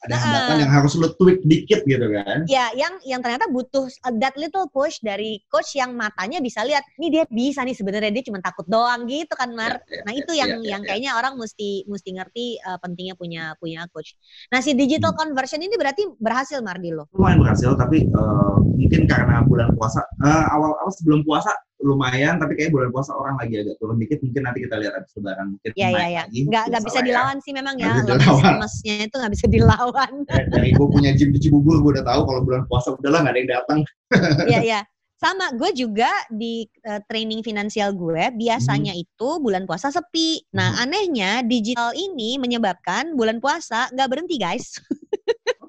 ada 0.05 0.13
Nah, 0.13 0.21
hambatan 0.21 0.57
yang 0.61 0.73
harus 0.77 0.93
lu 0.93 1.09
tweak 1.17 1.41
dikit 1.43 1.89
gitu 1.89 2.05
kan. 2.13 2.45
Ya, 2.45 2.69
yang 2.77 3.01
yang 3.01 3.25
ternyata 3.25 3.49
butuh 3.49 3.89
uh, 4.05 4.13
that 4.21 4.37
little 4.37 4.69
push 4.69 5.01
dari 5.01 5.41
coach 5.49 5.73
yang 5.73 5.97
matanya 5.97 6.39
bisa 6.39 6.61
lihat, 6.69 6.85
nih 7.01 7.09
dia 7.09 7.25
bisa 7.33 7.65
nih 7.65 7.73
sebenarnya 7.73 8.13
dia 8.13 8.25
cuma 8.29 8.45
takut 8.45 8.69
doang 8.69 9.09
gitu 9.09 9.33
kan 9.33 9.49
Mar. 9.57 9.81
Ya, 9.89 10.01
ya, 10.01 10.03
Nah 10.05 10.13
ya, 10.13 10.19
itu 10.21 10.33
yang 10.37 10.51
ya, 10.53 10.57
ya, 10.61 10.69
yang 10.77 10.83
ya. 10.85 10.89
kayaknya 10.93 11.11
orang 11.17 11.35
mesti 11.41 11.89
mesti 11.89 12.11
ngerti 12.13 12.47
uh, 12.61 12.77
pentingnya 12.79 13.17
punya 13.17 13.57
punya 13.57 13.89
coach. 13.89 14.15
Nah 14.53 14.61
si 14.61 14.77
digital 14.77 15.17
Hmm. 15.17 15.33
conversion 15.33 15.65
ini 15.65 15.73
berarti 15.75 16.05
berhasil 16.21 16.61
Mar 16.61 16.77
di 16.77 16.93
lo. 16.93 17.09
lumayan 17.17 17.41
berhasil 17.41 17.73
tapi 17.73 18.05
eh, 18.05 18.55
mungkin 18.77 19.09
karena 19.09 19.41
bulan 19.49 19.73
puasa 19.73 20.05
eh, 20.21 20.45
awal 20.53 20.77
awal 20.77 20.93
sebelum 20.93 21.25
puasa 21.25 21.49
lumayan 21.79 22.37
tapi 22.37 22.59
kayak 22.59 22.75
bulan 22.75 22.91
puasa 22.91 23.15
orang 23.15 23.39
lagi 23.39 23.63
agak 23.63 23.79
turun 23.79 23.97
dikit 23.97 24.19
mungkin 24.19 24.43
nanti 24.45 24.67
kita 24.67 24.77
lihat 24.83 24.93
habis 24.99 25.13
lebaran 25.15 25.47
mungkin 25.55 25.71
Ya 25.73 25.79
ya 25.79 25.89
naik 25.89 26.11
ya, 26.11 26.23
lagi 26.27 26.41
nggak 26.45 26.65
nggak 26.69 26.83
bisa 26.83 26.99
lah 26.99 27.03
ya. 27.03 27.09
dilawan 27.09 27.37
sih 27.39 27.53
memang 27.55 27.75
ya. 27.79 27.87
dilawan. 28.03 28.43
lemesnya 28.59 28.95
itu 29.07 29.15
nggak 29.15 29.33
bisa 29.33 29.47
dilawan. 29.47 30.13
Eh, 30.35 30.45
dari 30.51 30.71
gue 30.75 30.87
punya 30.91 31.11
gym 31.15 31.31
di 31.31 31.39
Cibubur 31.39 31.79
gue 31.81 31.91
udah 31.99 32.07
tahu 32.07 32.21
kalau 32.27 32.41
bulan 32.43 32.63
puasa 32.67 32.93
udahlah 32.93 33.23
nggak 33.23 33.35
ada 33.35 33.41
yang 33.41 33.51
datang 33.55 33.79
Iya 34.47 34.61
iya. 34.75 34.81
Sama, 35.19 35.51
gue 35.51 35.75
juga 35.75 36.07
di 36.31 36.63
uh, 36.87 37.03
training 37.11 37.43
finansial 37.43 37.91
gue 37.91 38.31
biasanya 38.39 38.95
itu 38.95 39.43
bulan 39.43 39.67
puasa 39.67 39.91
sepi. 39.91 40.47
Nah 40.55 40.79
Hmm. 40.79 40.83
anehnya 40.87 41.43
digital 41.43 41.91
ini 41.91 42.39
menyebabkan 42.39 43.19
bulan 43.19 43.43
puasa 43.43 43.91
nggak 43.91 44.09
berhenti 44.11 44.39
guys. 44.39 44.79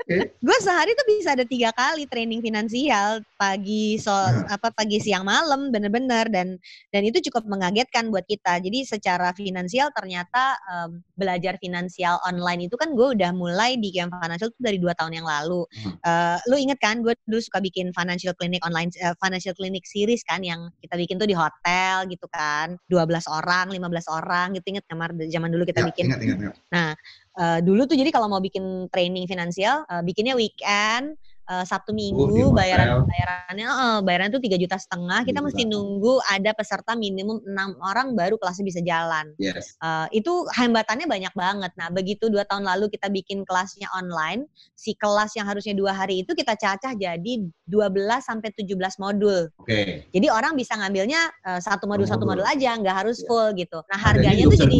Oke. 0.09 0.33
gue 0.41 0.57
sehari 0.57 0.97
tuh 0.97 1.05
bisa 1.05 1.37
ada 1.37 1.45
tiga 1.45 1.69
kali 1.69 2.09
training 2.09 2.41
finansial. 2.41 3.21
Pagi 3.37 4.01
so 4.01 4.09
Hmm. 4.09 4.49
apa 4.49 4.73
pagi 4.73 4.97
siang 4.97 5.21
malam 5.21 5.69
bener-bener. 5.69 6.25
Dan 6.33 6.57
dan 6.89 7.01
itu 7.05 7.21
cukup 7.29 7.45
mengagetkan 7.45 8.09
buat 8.09 8.25
kita. 8.25 8.57
Jadi 8.57 8.83
secara 8.83 9.29
finansial 9.37 9.93
ternyata 9.93 10.57
em, 10.65 11.05
belajar 11.13 11.61
finansial 11.61 12.17
online 12.25 12.65
itu 12.65 12.73
kan 12.73 12.97
gue 12.97 13.13
udah 13.13 13.29
mulai 13.31 13.77
di 13.77 13.93
Camp 13.93 14.09
Financial 14.17 14.49
tuh 14.49 14.57
dari 14.65 14.81
dua 14.81 14.97
tahun 14.97 15.13
yang 15.21 15.27
lalu. 15.29 15.61
Hmm. 15.77 15.93
Eh, 16.01 16.37
lu 16.49 16.57
inget 16.57 16.81
kan 16.81 17.05
gue 17.05 17.13
dulu 17.29 17.37
suka 17.37 17.61
bikin 17.61 17.93
financial 17.93 18.33
clinic 18.33 18.65
online 18.65 18.89
eh, 18.97 19.13
financial 19.21 19.53
clinic 19.53 19.85
series 19.85 20.25
kan 20.25 20.41
yang 20.41 20.73
kita 20.81 20.97
bikin 20.97 21.21
tuh 21.21 21.29
di 21.29 21.37
hotel 21.37 22.09
gitu 22.09 22.25
kan. 22.33 22.73
12 22.89 23.29
orang 23.29 23.69
15 23.69 24.09
orang 24.09 24.57
gitu 24.57 24.73
inget 24.73 24.85
kamar 24.89 25.13
zaman 25.29 25.53
dulu 25.53 25.69
kita 25.69 25.85
Ya, 25.85 25.87
bikin. 25.93 26.03
ingat 26.09 26.19
ingat 26.25 26.37
ingat 26.41 26.97
Eh, 27.39 27.59
dulu 27.63 27.87
tuh 27.87 27.95
jadi 27.95 28.11
kalau 28.11 28.27
mau 28.27 28.43
bikin 28.43 28.91
training 28.91 29.23
finansial 29.23 29.87
eh, 29.87 30.03
bikinnya 30.03 30.35
weekend 30.35 31.15
uh, 31.49 31.65
Sabtu 31.65 31.91
Minggu 31.91 32.29
uh, 32.29 32.53
bayaran 32.53 33.03
bayarannya 33.03 33.67
uh, 33.67 33.99
bayaran 34.05 34.29
itu 34.29 34.39
tiga 34.39 34.57
juta 34.61 34.77
setengah. 34.77 35.25
Kita 35.25 35.41
mesti 35.41 35.65
nunggu 35.65 36.21
ada 36.29 36.53
peserta 36.53 36.93
minimum 36.93 37.41
enam 37.43 37.75
orang 37.81 38.13
baru 38.13 38.37
kelasnya 38.37 38.65
bisa 38.69 38.79
jalan. 38.85 39.33
Yes. 39.41 39.75
uh, 39.81 40.05
itu 40.13 40.45
hambatannya 40.53 41.09
banyak 41.09 41.33
banget. 41.33 41.71
Nah 41.75 41.89
begitu 41.89 42.29
dua 42.29 42.45
tahun 42.45 42.69
lalu 42.69 42.93
kita 42.93 43.09
bikin 43.09 43.43
kelasnya 43.43 43.89
online 43.97 44.45
si 44.77 44.93
kelas 44.95 45.33
yang 45.35 45.49
harusnya 45.49 45.73
dua 45.73 45.91
hari 45.91 46.21
itu 46.23 46.31
kita 46.37 46.55
cacah 46.55 46.93
jadi 46.95 47.33
12 47.67 47.75
sampai 48.23 48.49
17 48.53 48.73
modul. 49.01 49.51
Okay. 49.65 50.07
jadi 50.13 50.31
orang 50.31 50.55
bisa 50.55 50.77
ngambilnya 50.77 51.29
uh, 51.45 51.59
satu 51.59 51.85
modul 51.89 52.05
satu 52.07 52.23
modul 52.23 52.45
aja 52.45 52.77
nggak 52.77 53.05
harus 53.05 53.25
full 53.25 53.51
yeah. 53.51 53.59
gitu. 53.65 53.79
Nah 53.89 53.99
harganya 53.99 54.43
tuh 54.45 54.59
jadi 54.59 54.79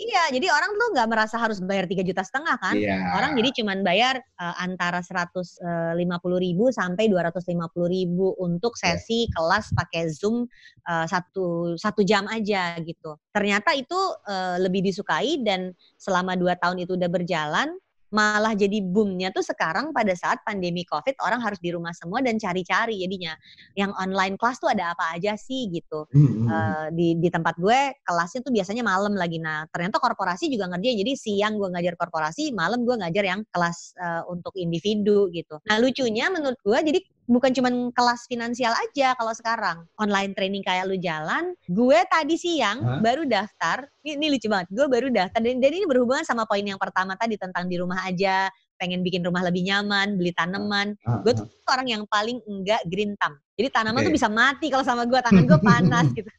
iya 0.00 0.24
jadi 0.34 0.46
orang 0.50 0.70
tuh 0.74 0.88
nggak 0.96 1.08
merasa 1.08 1.36
harus 1.38 1.62
bayar 1.62 1.86
tiga 1.86 2.02
juta 2.02 2.22
setengah 2.26 2.56
kan. 2.58 2.74
Yeah. 2.76 3.14
orang 3.16 3.38
jadi 3.38 3.62
cuman 3.62 3.82
bayar 3.86 4.18
uh, 4.40 4.54
antara 4.60 5.00
seratus 5.04 5.60
50.000 6.00 6.56
sampai 6.72 7.04
250.000 7.12 8.40
untuk 8.40 8.72
iya. 8.80 8.96
sesi 8.96 9.28
yeah. 9.28 9.32
kelas 9.36 9.64
pakai 9.76 10.02
Zoom 10.08 10.48
uh, 10.88 11.06
satu 11.06 11.76
satu 11.76 12.00
jam 12.02 12.24
aja 12.32 12.80
gitu. 12.80 13.20
Ternyata 13.30 13.76
itu 13.76 13.98
uh, 14.26 14.56
lebih 14.56 14.80
disukai 14.80 15.44
dan 15.44 15.76
selama 16.00 16.34
dua 16.40 16.56
tahun 16.56 16.82
itu 16.82 16.96
udah 16.96 17.10
berjalan 17.12 17.68
malah 18.10 18.54
jadi 18.58 18.82
boomnya 18.82 19.30
tuh 19.30 19.42
sekarang 19.46 19.94
pada 19.94 20.12
saat 20.18 20.42
pandemi 20.42 20.82
COVID 20.86 21.18
orang 21.22 21.38
harus 21.42 21.62
di 21.62 21.70
rumah 21.70 21.94
semua 21.94 22.18
dan 22.22 22.36
cari-cari 22.36 23.02
jadinya. 23.02 23.34
Yang 23.78 23.92
online 23.98 24.34
kelas 24.34 24.58
tuh 24.58 24.70
ada 24.70 24.94
apa 24.94 25.14
aja 25.14 25.38
sih 25.38 25.70
gitu. 25.70 26.06
Hmm, 26.10 26.20
hmm, 26.20 26.34
hmm. 26.34 26.46
eh, 26.50 26.86
di 26.94 27.08
di 27.22 27.28
tempat 27.30 27.54
gue 27.56 28.02
kelasnya 28.02 28.40
tuh 28.42 28.52
biasanya 28.52 28.82
malam 28.82 29.14
lagi. 29.14 29.38
Nah 29.38 29.66
ternyata 29.70 30.02
korporasi 30.02 30.50
juga 30.50 30.66
ngerjain. 30.70 30.98
Jadi 31.00 31.12
siang 31.14 31.54
gue 31.56 31.68
ngajar 31.70 31.94
korporasi 31.94 32.50
malam 32.50 32.82
gue 32.82 32.96
ngajar 32.98 33.24
yang 33.24 33.40
kelas 33.48 33.94
eh, 33.96 34.22
untuk 34.26 34.54
individu 34.58 35.30
gitu. 35.30 35.62
Nah 35.70 35.78
lucunya 35.78 36.28
menurut 36.28 36.58
gue 36.60 36.78
jadi 36.82 37.00
bukan 37.30 37.54
cuman 37.54 37.94
kelas 37.94 38.26
finansial 38.26 38.74
aja 38.74 39.14
kalau 39.14 39.30
sekarang 39.30 39.86
online 40.02 40.34
training 40.34 40.66
kayak 40.66 40.90
lu 40.90 40.98
jalan 40.98 41.54
gue 41.70 41.98
tadi 42.10 42.34
siang 42.34 42.82
Hah? 42.82 42.98
baru 42.98 43.22
daftar 43.22 43.86
ini, 44.02 44.18
ini 44.18 44.26
lucu 44.34 44.50
banget 44.50 44.66
gue 44.74 44.86
baru 44.90 45.06
daftar 45.14 45.38
dan, 45.38 45.62
dan 45.62 45.70
ini 45.70 45.86
berhubungan 45.86 46.26
sama 46.26 46.42
poin 46.50 46.66
yang 46.66 46.78
pertama 46.82 47.14
tadi 47.14 47.38
tentang 47.38 47.70
di 47.70 47.78
rumah 47.78 48.02
aja 48.02 48.50
pengen 48.80 49.04
bikin 49.04 49.22
rumah 49.22 49.44
lebih 49.46 49.62
nyaman 49.62 50.16
beli 50.16 50.32
tanaman 50.32 50.96
Ah, 51.04 51.20
gue 51.20 51.32
ah. 51.32 51.44
tuh 51.44 51.46
orang 51.68 51.88
yang 51.88 52.02
paling 52.08 52.40
enggak 52.48 52.80
green 52.88 53.14
thumb. 53.20 53.36
Jadi 53.54 53.68
tanaman 53.68 54.00
tuh 54.02 54.12
Oke. 54.12 54.18
bisa 54.18 54.28
mati 54.32 54.66
kalau 54.72 54.84
sama 54.84 55.04
gue, 55.04 55.20
tangan 55.20 55.44
gue 55.44 55.60
panas 55.68 56.06
gitu. 56.16 56.30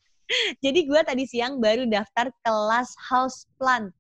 Jadi 0.64 0.80
gue 0.88 1.02
tadi 1.04 1.24
siang 1.28 1.60
baru 1.60 1.86
daftar 1.86 2.34
kelas 2.42 2.90
house 2.98 3.46
plant. 3.60 3.94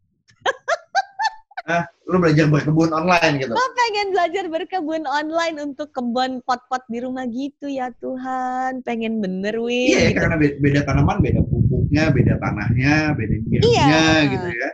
Lu 2.06 2.18
belajar 2.18 2.46
berkebun 2.46 2.92
online 2.92 3.34
gitu 3.40 3.54
Gue 3.54 3.70
pengen 3.78 4.08
belajar 4.12 4.46
berkebun 4.48 5.04
online 5.06 5.56
untuk 5.62 5.90
kebun 5.92 6.42
pot-pot 6.42 6.84
di 6.88 7.00
rumah 7.00 7.24
gitu 7.26 7.70
ya 7.70 7.94
Tuhan. 7.98 8.82
Pengen 8.82 9.22
bener 9.22 9.56
wih. 9.56 9.94
iya 9.94 10.00
ya, 10.00 10.10
gitu. 10.12 10.20
karena 10.20 10.36
be- 10.36 10.58
beda 10.60 10.82
tanaman 10.84 11.18
beda 11.22 11.40
pupuknya 11.46 12.04
beda 12.10 12.34
tanahnya 12.38 12.96
beda 13.14 13.34
Iya. 13.34 13.48
giringnya 13.48 14.04
gitu 14.28 14.50
ya 14.52 14.70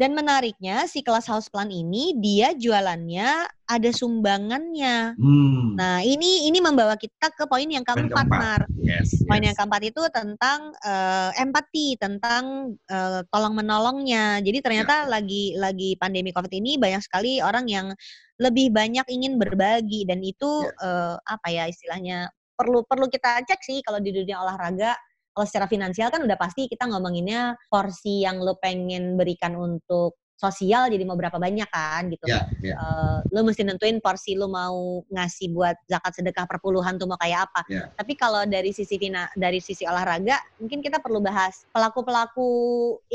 Dan 0.00 0.16
menariknya 0.16 0.88
si 0.88 1.04
kelas 1.04 1.28
house 1.28 1.52
plant 1.52 1.68
ini 1.68 2.16
dia 2.16 2.56
jualannya 2.56 3.44
ada 3.68 3.90
sumbangannya. 3.92 5.12
hmm 5.12 5.76
Nah 5.76 6.00
ini 6.00 6.48
ini 6.48 6.56
membawa 6.64 6.96
kita 6.96 7.28
ke 7.36 7.44
poin 7.44 7.68
yang 7.68 7.84
keempat, 7.84 8.08
keempat. 8.08 8.28
Mar. 8.32 8.62
yes, 8.80 9.20
Poin 9.28 9.44
yes. 9.44 9.52
yang 9.52 9.56
keempat 9.60 9.82
itu 9.92 10.02
tentang 10.08 10.72
eh, 10.80 11.30
empati, 11.36 12.00
tentang 12.00 12.72
eh, 12.88 13.20
tolong 13.28 13.52
menolongnya. 13.52 14.40
Jadi 14.40 14.64
ternyata 14.64 15.04
lagi 15.04 15.52
lagi 15.60 16.00
pandemi 16.00 16.32
covid 16.32 16.52
ini 16.56 16.80
banyak 16.80 17.04
sekali 17.04 17.44
orang 17.44 17.68
yang 17.68 17.92
lebih 18.40 18.72
banyak 18.72 19.04
ingin 19.12 19.36
berbagi 19.36 20.08
dan 20.08 20.24
itu 20.24 20.64
eh, 20.80 21.16
apa 21.20 21.48
ya 21.52 21.68
istilahnya 21.68 22.32
perlu 22.56 22.88
perlu 22.88 23.04
kita 23.12 23.44
cek 23.44 23.60
sih 23.60 23.84
kalau 23.84 24.00
di 24.00 24.16
dunia 24.16 24.40
olahraga. 24.40 24.96
Kalau 25.40 25.48
secara 25.48 25.72
finansial 25.72 26.12
kan 26.12 26.20
udah 26.20 26.36
pasti 26.36 26.68
kita 26.68 26.84
ngomonginnya 26.84 27.56
porsi 27.72 28.28
yang 28.28 28.44
lo 28.44 28.60
pengen 28.60 29.16
berikan 29.16 29.56
untuk 29.56 30.20
sosial 30.36 30.92
jadi 30.92 31.00
mau 31.08 31.16
berapa 31.16 31.40
banyak 31.40 31.64
kan 31.72 32.12
gitu 32.12 32.28
ya 32.28 32.44
ya 32.60 32.76
eh, 32.76 33.18
lu 33.32 33.40
mesti 33.40 33.64
nentuin 33.64 34.04
porsi 34.04 34.36
lu 34.36 34.52
mau 34.52 35.00
ngasih 35.08 35.48
buat 35.48 35.80
zakat 35.88 36.20
sedekah 36.20 36.44
perpuluhan 36.44 37.00
tuh 37.00 37.08
mau 37.08 37.16
kayak 37.16 37.48
apa. 37.48 37.60
Ya. 37.72 37.88
Tapi 37.96 38.20
kalau 38.20 38.44
dari 38.44 38.68
sisi 38.76 39.00
fina, 39.00 39.32
dari 39.32 39.64
sisi 39.64 39.88
olahraga, 39.88 40.36
mungkin 40.60 40.84
kita 40.84 41.00
perlu 41.00 41.24
bahas 41.24 41.64
pelaku-pelaku 41.72 42.48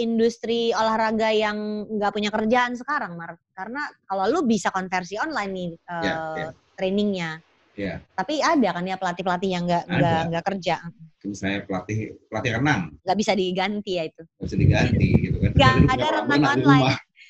industri 0.01 0.73
olahraga 0.73 1.29
yang 1.29 1.85
nggak 1.93 2.09
punya 2.09 2.33
kerjaan 2.33 2.73
sekarang, 2.73 3.13
Mar. 3.17 3.38
Karena 3.53 3.85
kalau 4.09 4.25
lu 4.33 4.39
bisa 4.49 4.73
konversi 4.73 5.21
online 5.21 5.51
nih 5.53 5.71
eh, 5.77 6.03
Ya, 6.05 6.15
ya. 6.33 6.49
trainingnya, 6.73 7.29
ya 7.75 7.99
tapi 8.15 8.39
ada 8.39 8.69
kan 8.75 8.83
ya 8.88 8.95
pelatih-pelatih 8.95 9.49
yang 9.51 9.63
nggak 9.67 9.83
nggak 9.85 10.21
nggak 10.31 10.43
kerja, 10.47 10.75
misalnya 11.27 11.59
pelatih 11.67 12.15
pelatih 12.31 12.51
renang 12.59 12.81
nggak 13.03 13.17
bisa 13.19 13.31
diganti 13.35 13.91
ya 13.99 14.03
itu. 14.07 14.23
nggak 14.23 14.47
bisa 14.47 14.57
diganti 14.57 15.07
gitu 15.19 15.38
kan 15.43 15.51
Nggak 15.55 15.73
ada 15.91 16.07
renang 16.19 16.25
renang 16.25 16.53
online. 16.55 16.85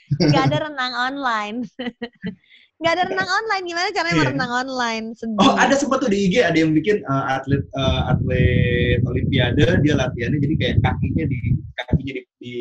Nggak 0.05 0.43
ada 0.45 0.57
renang 0.69 0.93
online. 0.93 1.57
Nggak 2.75 2.91
ada 2.91 3.03
renang 3.07 3.29
online, 3.31 3.63
gimana 3.63 3.87
caranya 3.95 4.11
Iya. 4.11 4.21
merenang 4.27 4.51
online? 4.51 5.05
Sedih. 5.15 5.39
Oh 5.39 5.55
ada 5.55 5.73
sempat 5.79 6.03
tuh 6.03 6.11
di 6.11 6.27
IG 6.27 6.43
ada 6.43 6.59
yang 6.59 6.75
bikin 6.75 7.07
uh, 7.07 7.39
atlet 7.39 7.63
uh, 7.71 8.11
atlet 8.11 8.99
Olimpiade 9.07 9.63
dia 9.79 9.95
latihannya 9.95 10.43
jadi 10.43 10.55
kayak 10.59 10.75
kakinya 10.83 11.23
di 11.23 11.39
kakinya 11.71 12.13
di, 12.19 12.21
di 12.43 12.55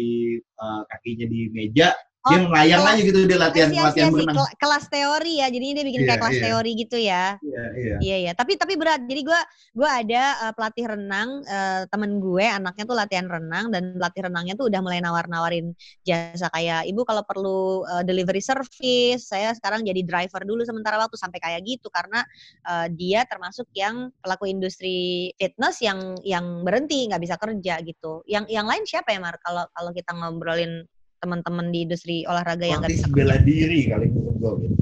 uh, 0.62 0.86
kakinya 0.86 1.26
di 1.26 1.40
meja 1.50 1.90
dia 2.24 2.38
Oh, 2.40 2.48
melayang 2.48 2.80
kelas- 2.80 2.96
aja 2.96 3.02
gitu 3.04 3.18
dia 3.28 3.36
latihan 3.36 3.68
Iya, 3.68 3.82
latihan 3.84 4.08
iya, 4.08 4.16
berenang. 4.16 4.36
kel- 4.40 4.54
kelas 4.56 4.84
teori 4.88 5.32
ya. 5.44 5.46
Jadi 5.52 5.66
dia 5.76 5.84
bikin 5.84 6.00
Iya, 6.00 6.08
kayak 6.08 6.20
kelas 6.24 6.36
iya. 6.40 6.44
teori 6.48 6.70
gitu 6.72 6.96
ya. 6.96 7.24
Iya 7.44 7.64
iya. 7.76 7.96
Iya 8.00 8.16
iya. 8.24 8.32
Tapi 8.32 8.52
tapi 8.56 8.72
berat. 8.80 9.00
Jadi 9.04 9.20
gua 9.28 9.40
gua 9.76 9.90
ada 10.00 10.22
uh, 10.48 10.52
pelatih 10.56 10.84
renang 10.88 11.28
uh, 11.44 11.82
temen 11.92 12.16
gue 12.16 12.46
anaknya 12.48 12.84
tuh 12.88 12.96
latihan 12.96 13.26
renang 13.28 13.68
dan 13.68 13.92
pelatih 14.00 14.22
renangnya 14.32 14.54
tuh 14.56 14.72
udah 14.72 14.80
mulai 14.80 15.04
nawar-nawarin 15.04 15.76
jasa 16.00 16.48
kayak 16.48 16.88
ibu 16.88 17.04
kalau 17.04 17.20
perlu 17.28 17.84
uh, 17.84 18.00
delivery 18.00 18.40
service 18.40 19.28
saya 19.28 19.52
sekarang 19.52 19.84
jadi 19.84 20.00
driver 20.00 20.48
dulu 20.48 20.64
sementara 20.64 20.96
waktu 20.96 21.20
sampai 21.20 21.36
kayak 21.44 21.60
gitu 21.68 21.92
karena 21.92 22.24
uh, 22.64 22.88
dia 22.88 23.28
termasuk 23.28 23.68
yang 23.76 24.08
pelaku 24.24 24.48
industri 24.48 25.28
fitness 25.36 25.84
yang 25.84 26.16
yang 26.24 26.64
berhenti 26.64 27.04
nggak 27.04 27.20
bisa 27.20 27.36
kerja 27.36 27.84
gitu. 27.84 28.24
Yang 28.24 28.48
yang 28.48 28.64
lain 28.64 28.88
siapa 28.88 29.12
ya 29.12 29.20
Mar? 29.20 29.36
Kalau 29.44 29.68
kalau 29.76 29.92
kita 29.92 30.16
ngobrolin 30.16 30.88
teman-teman 31.24 31.66
di 31.68 31.78
industri 31.82 32.16
olahraga 32.24 32.62
yang 32.62 32.78
nggak 32.78 32.92
Pelatih 32.92 33.08
bisa 33.08 33.16
bela 33.16 33.36
diri 33.40 33.80
kali 33.86 34.06
menurut 34.06 34.36
gue. 34.36 34.52
gitu. 34.62 34.74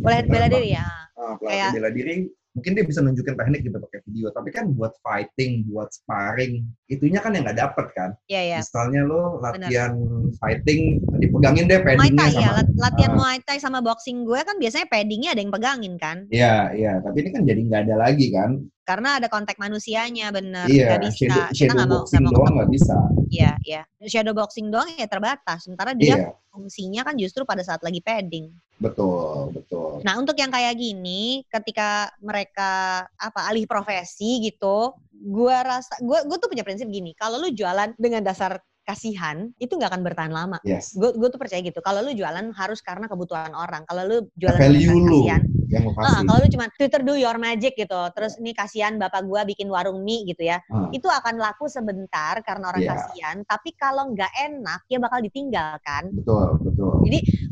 Boleh 0.00 0.20
bela 0.24 0.46
diri 0.48 0.68
ya. 0.72 0.86
Ah, 1.14 1.36
pelatih 1.36 1.44
Kayak- 1.46 1.72
bela 1.76 1.90
diri 1.90 2.14
mungkin 2.54 2.70
dia 2.72 2.86
bisa 2.86 3.02
nunjukin 3.02 3.34
teknik 3.34 3.60
gitu 3.60 3.74
pakai 3.76 3.98
video 4.06 4.30
tapi 4.30 4.54
kan 4.54 4.70
buat 4.70 4.94
fighting 5.02 5.66
buat 5.66 5.90
sparring 5.90 6.62
itunya 6.86 7.18
kan 7.18 7.34
yang 7.34 7.42
nggak 7.42 7.58
dapet 7.58 7.86
kan 7.90 8.14
Iya, 8.30 8.40
iya. 8.46 8.58
misalnya 8.62 9.02
lo 9.02 9.42
latihan 9.42 9.90
fighting 10.38 11.02
dipegangin 11.18 11.66
deh 11.66 11.82
Muay 11.82 11.98
paddingnya 11.98 12.14
Thai 12.16 12.30
ya, 12.30 12.38
sama 12.40 12.54
lat- 12.54 12.76
latihan 12.78 13.10
Ah. 13.10 13.16
Muay 13.18 13.38
Thai 13.42 13.58
sama 13.58 13.78
boxing 13.82 14.22
gue 14.22 14.38
kan 14.38 14.54
biasanya 14.56 14.86
paddingnya 14.86 15.34
ada 15.34 15.42
yang 15.42 15.50
pegangin 15.50 15.94
kan. 15.98 16.16
Iya, 16.30 16.54
iya, 16.72 16.92
tapi 17.02 17.26
ini 17.26 17.30
kan 17.32 17.42
jadi 17.42 17.58
nggak 17.60 17.82
ada 17.84 17.96
lagi 17.98 18.26
kan? 18.30 18.50
Karena 18.84 19.16
ada 19.16 19.32
kontak 19.32 19.56
manusianya 19.56 20.28
bener, 20.28 20.68
Iya, 20.68 20.86
nggak 20.92 21.02
bisa. 21.08 21.16
shadow, 21.16 21.44
Kita 21.56 21.72
nggak 21.72 21.88
mau, 21.88 22.02
nggak 22.04 22.22
mau 22.22 22.32
doang 22.36 22.54
nggak 22.60 22.70
bisa. 22.70 22.96
Iya, 23.32 23.52
iya. 23.64 23.82
Shadow 24.04 24.36
boxing 24.36 24.68
doang 24.68 24.88
ya 25.00 25.08
terbatas. 25.08 25.64
Sementara 25.64 25.96
dia 25.96 26.20
Iya, 26.20 26.36
fungsinya 26.52 27.00
kan 27.08 27.16
justru 27.16 27.48
pada 27.48 27.64
saat 27.64 27.80
lagi 27.80 28.04
padding. 28.04 28.52
betul, 28.76 29.54
betul. 29.56 30.04
Nah, 30.04 30.20
untuk 30.20 30.36
yang 30.36 30.52
kayak 30.52 30.76
gini, 30.76 31.40
ketika 31.48 32.12
mereka 32.20 33.02
apa 33.16 33.48
alih 33.48 33.64
profesi 33.64 34.44
gitu, 34.44 34.92
gua 35.24 35.64
rasa 35.64 35.96
gua 36.04 36.20
gua 36.28 36.36
tuh 36.36 36.52
punya 36.52 36.60
prinsip 36.66 36.90
gini, 36.92 37.16
kalau 37.16 37.40
lu 37.40 37.48
jualan 37.54 37.96
dengan 37.96 38.20
dasar 38.20 38.60
kasihan, 38.84 39.48
itu 39.56 39.72
nggak 39.74 39.90
akan 39.90 40.02
bertahan 40.04 40.30
lama. 40.30 40.60
Yes. 40.62 40.92
Gue 40.92 41.10
gue 41.12 41.28
tuh 41.28 41.40
percaya 41.40 41.60
gitu. 41.60 41.80
Kalau 41.80 42.00
lu 42.00 42.12
jualan 42.12 42.52
harus 42.52 42.78
karena 42.78 43.08
kebutuhan 43.08 43.52
orang. 43.52 43.82
Kalau 43.84 44.02
lu 44.04 44.16
jualan 44.36 44.60
Value 44.60 44.92
lu 44.94 45.20
kasihan, 45.24 45.42
yang 45.66 45.84
kasih. 45.90 46.22
kalau 46.22 46.38
lu 46.38 46.48
cuma 46.48 46.66
Twitter 46.70 47.00
do 47.00 47.14
your 47.16 47.36
magic 47.36 47.74
gitu, 47.74 48.00
terus 48.12 48.36
ini 48.36 48.52
kasihan 48.52 48.94
bapak 48.94 49.24
gua 49.24 49.42
bikin 49.42 49.66
warung 49.66 50.04
mie 50.04 50.28
gitu 50.28 50.44
ya, 50.44 50.60
Ah, 50.68 50.92
itu 50.92 51.08
akan 51.08 51.36
laku 51.36 51.66
sebentar 51.66 52.38
karena 52.40 52.70
orang 52.70 52.84
Iya. 52.84 52.90
kasihan, 52.94 53.36
tapi 53.42 53.72
kalau 53.74 54.12
nggak 54.12 54.30
enak 54.38 54.80
ya 54.86 54.98
bakal 55.00 55.18
ditinggalkan. 55.18 56.12
betul, 56.12 56.60
betul. 56.60 56.92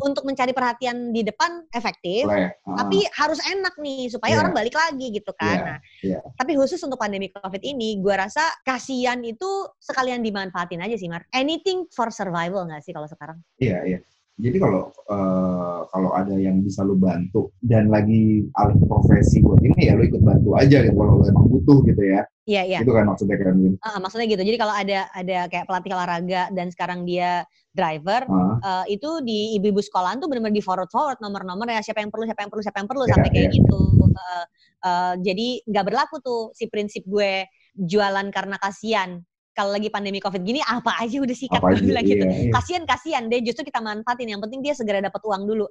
Untuk 0.02 0.24
mencari 0.24 0.50
perhatian 0.50 1.12
di 1.12 1.22
depan 1.22 1.64
efektif, 1.70 2.24
Boleh. 2.24 2.52
Ah, 2.66 2.82
tapi 2.82 3.04
harus 3.14 3.38
enak 3.42 3.74
nih 3.78 4.08
supaya 4.08 4.34
Iya. 4.34 4.40
orang 4.40 4.52
balik 4.52 4.74
lagi 4.74 5.06
gitu 5.10 5.32
kan. 5.32 5.56
Iya, 5.56 5.64
Nah, 5.64 5.78
iya. 6.02 6.18
tapi 6.34 6.52
khusus 6.54 6.80
untuk 6.82 6.98
pandemi 6.98 7.28
Covid 7.28 7.62
ini, 7.62 7.96
gua 7.98 8.26
rasa 8.26 8.42
kasihan 8.62 9.16
itu 9.22 9.46
sekalian 9.78 10.20
dimanfaatin 10.20 10.80
aja 10.80 10.94
sih, 10.94 11.06
Mar. 11.06 11.21
Anything 11.30 11.86
for 11.94 12.10
survival 12.10 12.66
nggak 12.66 12.82
sih 12.82 12.90
kalau 12.90 13.06
sekarang? 13.06 13.38
Iya, 13.62 13.78
iya. 13.86 13.98
Jadi 14.40 14.56
kalau 14.58 14.88
eh, 14.88 15.80
kalau 15.92 16.10
ada 16.16 16.34
yang 16.40 16.64
bisa 16.64 16.80
lu 16.82 16.96
bantu 16.96 17.52
dan 17.60 17.92
lagi 17.92 18.48
alih 18.56 18.80
profesi 18.88 19.44
buat 19.44 19.60
ini 19.60 19.86
ya 19.86 19.94
lu 19.94 20.08
ikut 20.08 20.24
bantu 20.24 20.56
aja 20.56 20.82
gitu 20.82 20.96
kalau 20.96 21.20
lu 21.20 21.24
emang 21.28 21.46
butuh 21.52 21.78
gitu 21.84 22.02
ya. 22.02 22.24
Iya, 22.48 22.62
iya. 22.66 22.78
Itu 22.82 22.90
kan 22.90 23.06
maksudnya 23.06 23.36
kan 23.38 23.54
Win. 23.54 23.76
Ah, 23.84 24.00
maksudnya 24.02 24.26
gitu. 24.26 24.42
Jadi 24.42 24.56
kalau 24.58 24.74
ada 24.74 25.06
ada 25.14 25.38
kayak 25.46 25.68
pelatih 25.68 25.92
olahraga 25.94 26.42
dan 26.50 26.66
sekarang 26.72 27.06
dia 27.06 27.46
driver, 27.76 28.26
Ah, 28.26 28.82
eh, 28.88 28.98
itu 28.98 29.20
di 29.22 29.54
ibu-ibu 29.60 29.78
sekolahan 29.84 30.18
tuh 30.18 30.26
benar-benar 30.32 30.56
di 30.56 30.64
forward 30.64 30.90
forward 30.90 31.20
nomor-nomor 31.22 31.68
ya 31.68 31.84
siapa 31.84 32.00
yang 32.02 32.10
perlu 32.10 32.24
siapa 32.26 32.42
yang 32.42 32.50
perlu 32.50 32.62
siapa 32.64 32.78
yang 32.82 32.88
perlu 32.90 33.04
Iya, 33.04 33.12
sampai 33.14 33.30
kayak 33.30 33.46
iya. 33.46 33.56
gitu. 33.60 33.82
Eh, 34.10 34.44
eh, 34.88 35.14
jadi 35.22 35.48
nggak 35.70 35.84
berlaku 35.86 36.16
tuh 36.24 36.42
si 36.56 36.66
prinsip 36.72 37.04
gue 37.06 37.46
jualan 37.76 38.26
karena 38.32 38.56
kasihan. 38.58 39.20
Kalau 39.52 39.68
lagi 39.68 39.92
pandemi 39.92 40.16
covid 40.16 40.40
gini 40.40 40.64
apa 40.64 40.96
aja 40.96 41.20
udah 41.20 41.36
sikat 41.36 41.60
apa 41.60 41.76
aja, 41.76 41.84
gitu. 42.08 42.24
iya, 42.24 42.48
iya. 42.48 42.52
Kasihan 42.56 42.88
kasihan 42.88 43.28
deh 43.28 43.44
justru 43.44 43.68
kita 43.68 43.84
manfaatin. 43.84 44.32
Yang 44.32 44.48
penting 44.48 44.60
dia 44.64 44.72
segera 44.72 45.04
dapat 45.04 45.20
uang 45.20 45.44
dulu. 45.44 45.66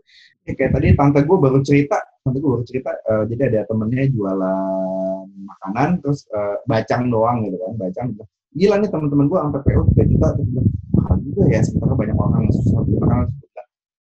Ya, 0.46 0.54
kayak 0.54 0.78
tadi 0.78 0.88
tante 0.94 1.20
gue 1.26 1.38
baru 1.41 1.60
cerita, 1.65 1.98
tante 2.22 2.38
gue 2.38 2.50
baru 2.50 2.65
cerita, 2.65 2.94
eh, 2.94 3.24
jadi 3.34 3.41
ada 3.50 3.60
temennya 3.65 4.06
jualan 4.13 5.26
makanan, 5.26 5.89
terus 6.06 6.30
eh, 6.30 6.62
bacang 6.70 7.10
doang 7.10 7.41
gitu 7.50 7.58
kan, 7.58 7.74
bacang. 7.82 8.08
Gila 8.54 8.76
nih 8.84 8.89
teman-teman 8.94 9.26
gue 9.32 9.39
sampai 9.41 9.62
PO 9.65 9.82
3 9.96 10.12
juta, 10.12 10.28
terus 10.36 10.48
bilang, 10.52 10.67
mahal 10.94 11.17
juga 11.24 11.44
ya, 11.50 11.60
sementara 11.65 11.94
banyak 11.98 12.17
orang 12.20 12.41
yang 12.46 12.54
susah 12.54 12.80
beli 12.86 12.98
makanan. 13.02 13.28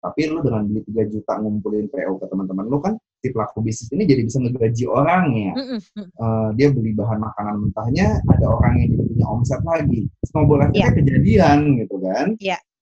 Tapi 0.00 0.20
lu 0.32 0.40
dengan 0.40 0.62
beli 0.68 0.80
3 0.90 1.12
juta 1.12 1.32
ngumpulin 1.40 1.86
PO 1.88 2.12
ke 2.20 2.26
teman-teman 2.28 2.64
lu 2.68 2.78
kan, 2.84 2.94
si 3.20 3.28
pelaku 3.30 3.60
bisnis 3.60 3.92
ini 3.92 4.08
jadi 4.08 4.24
bisa 4.24 4.40
ngegaji 4.40 4.84
orang 4.88 5.24
ya. 5.36 5.52
Mm-mm, 5.52 5.80
mm. 5.80 6.08
Eh, 6.08 6.48
dia 6.56 6.68
beli 6.72 6.96
bahan 6.96 7.20
makanan 7.20 7.54
mentahnya, 7.68 8.24
ada 8.32 8.46
orang 8.48 8.80
yang 8.80 8.88
jadi 8.96 9.04
punya 9.12 9.26
omset 9.28 9.60
lagi. 9.62 10.00
Snowball 10.24 10.60
Iya. 10.72 10.88
efeknya 10.88 10.92
kejadian 10.96 11.58
gitu 11.84 11.96
kan. 12.00 12.26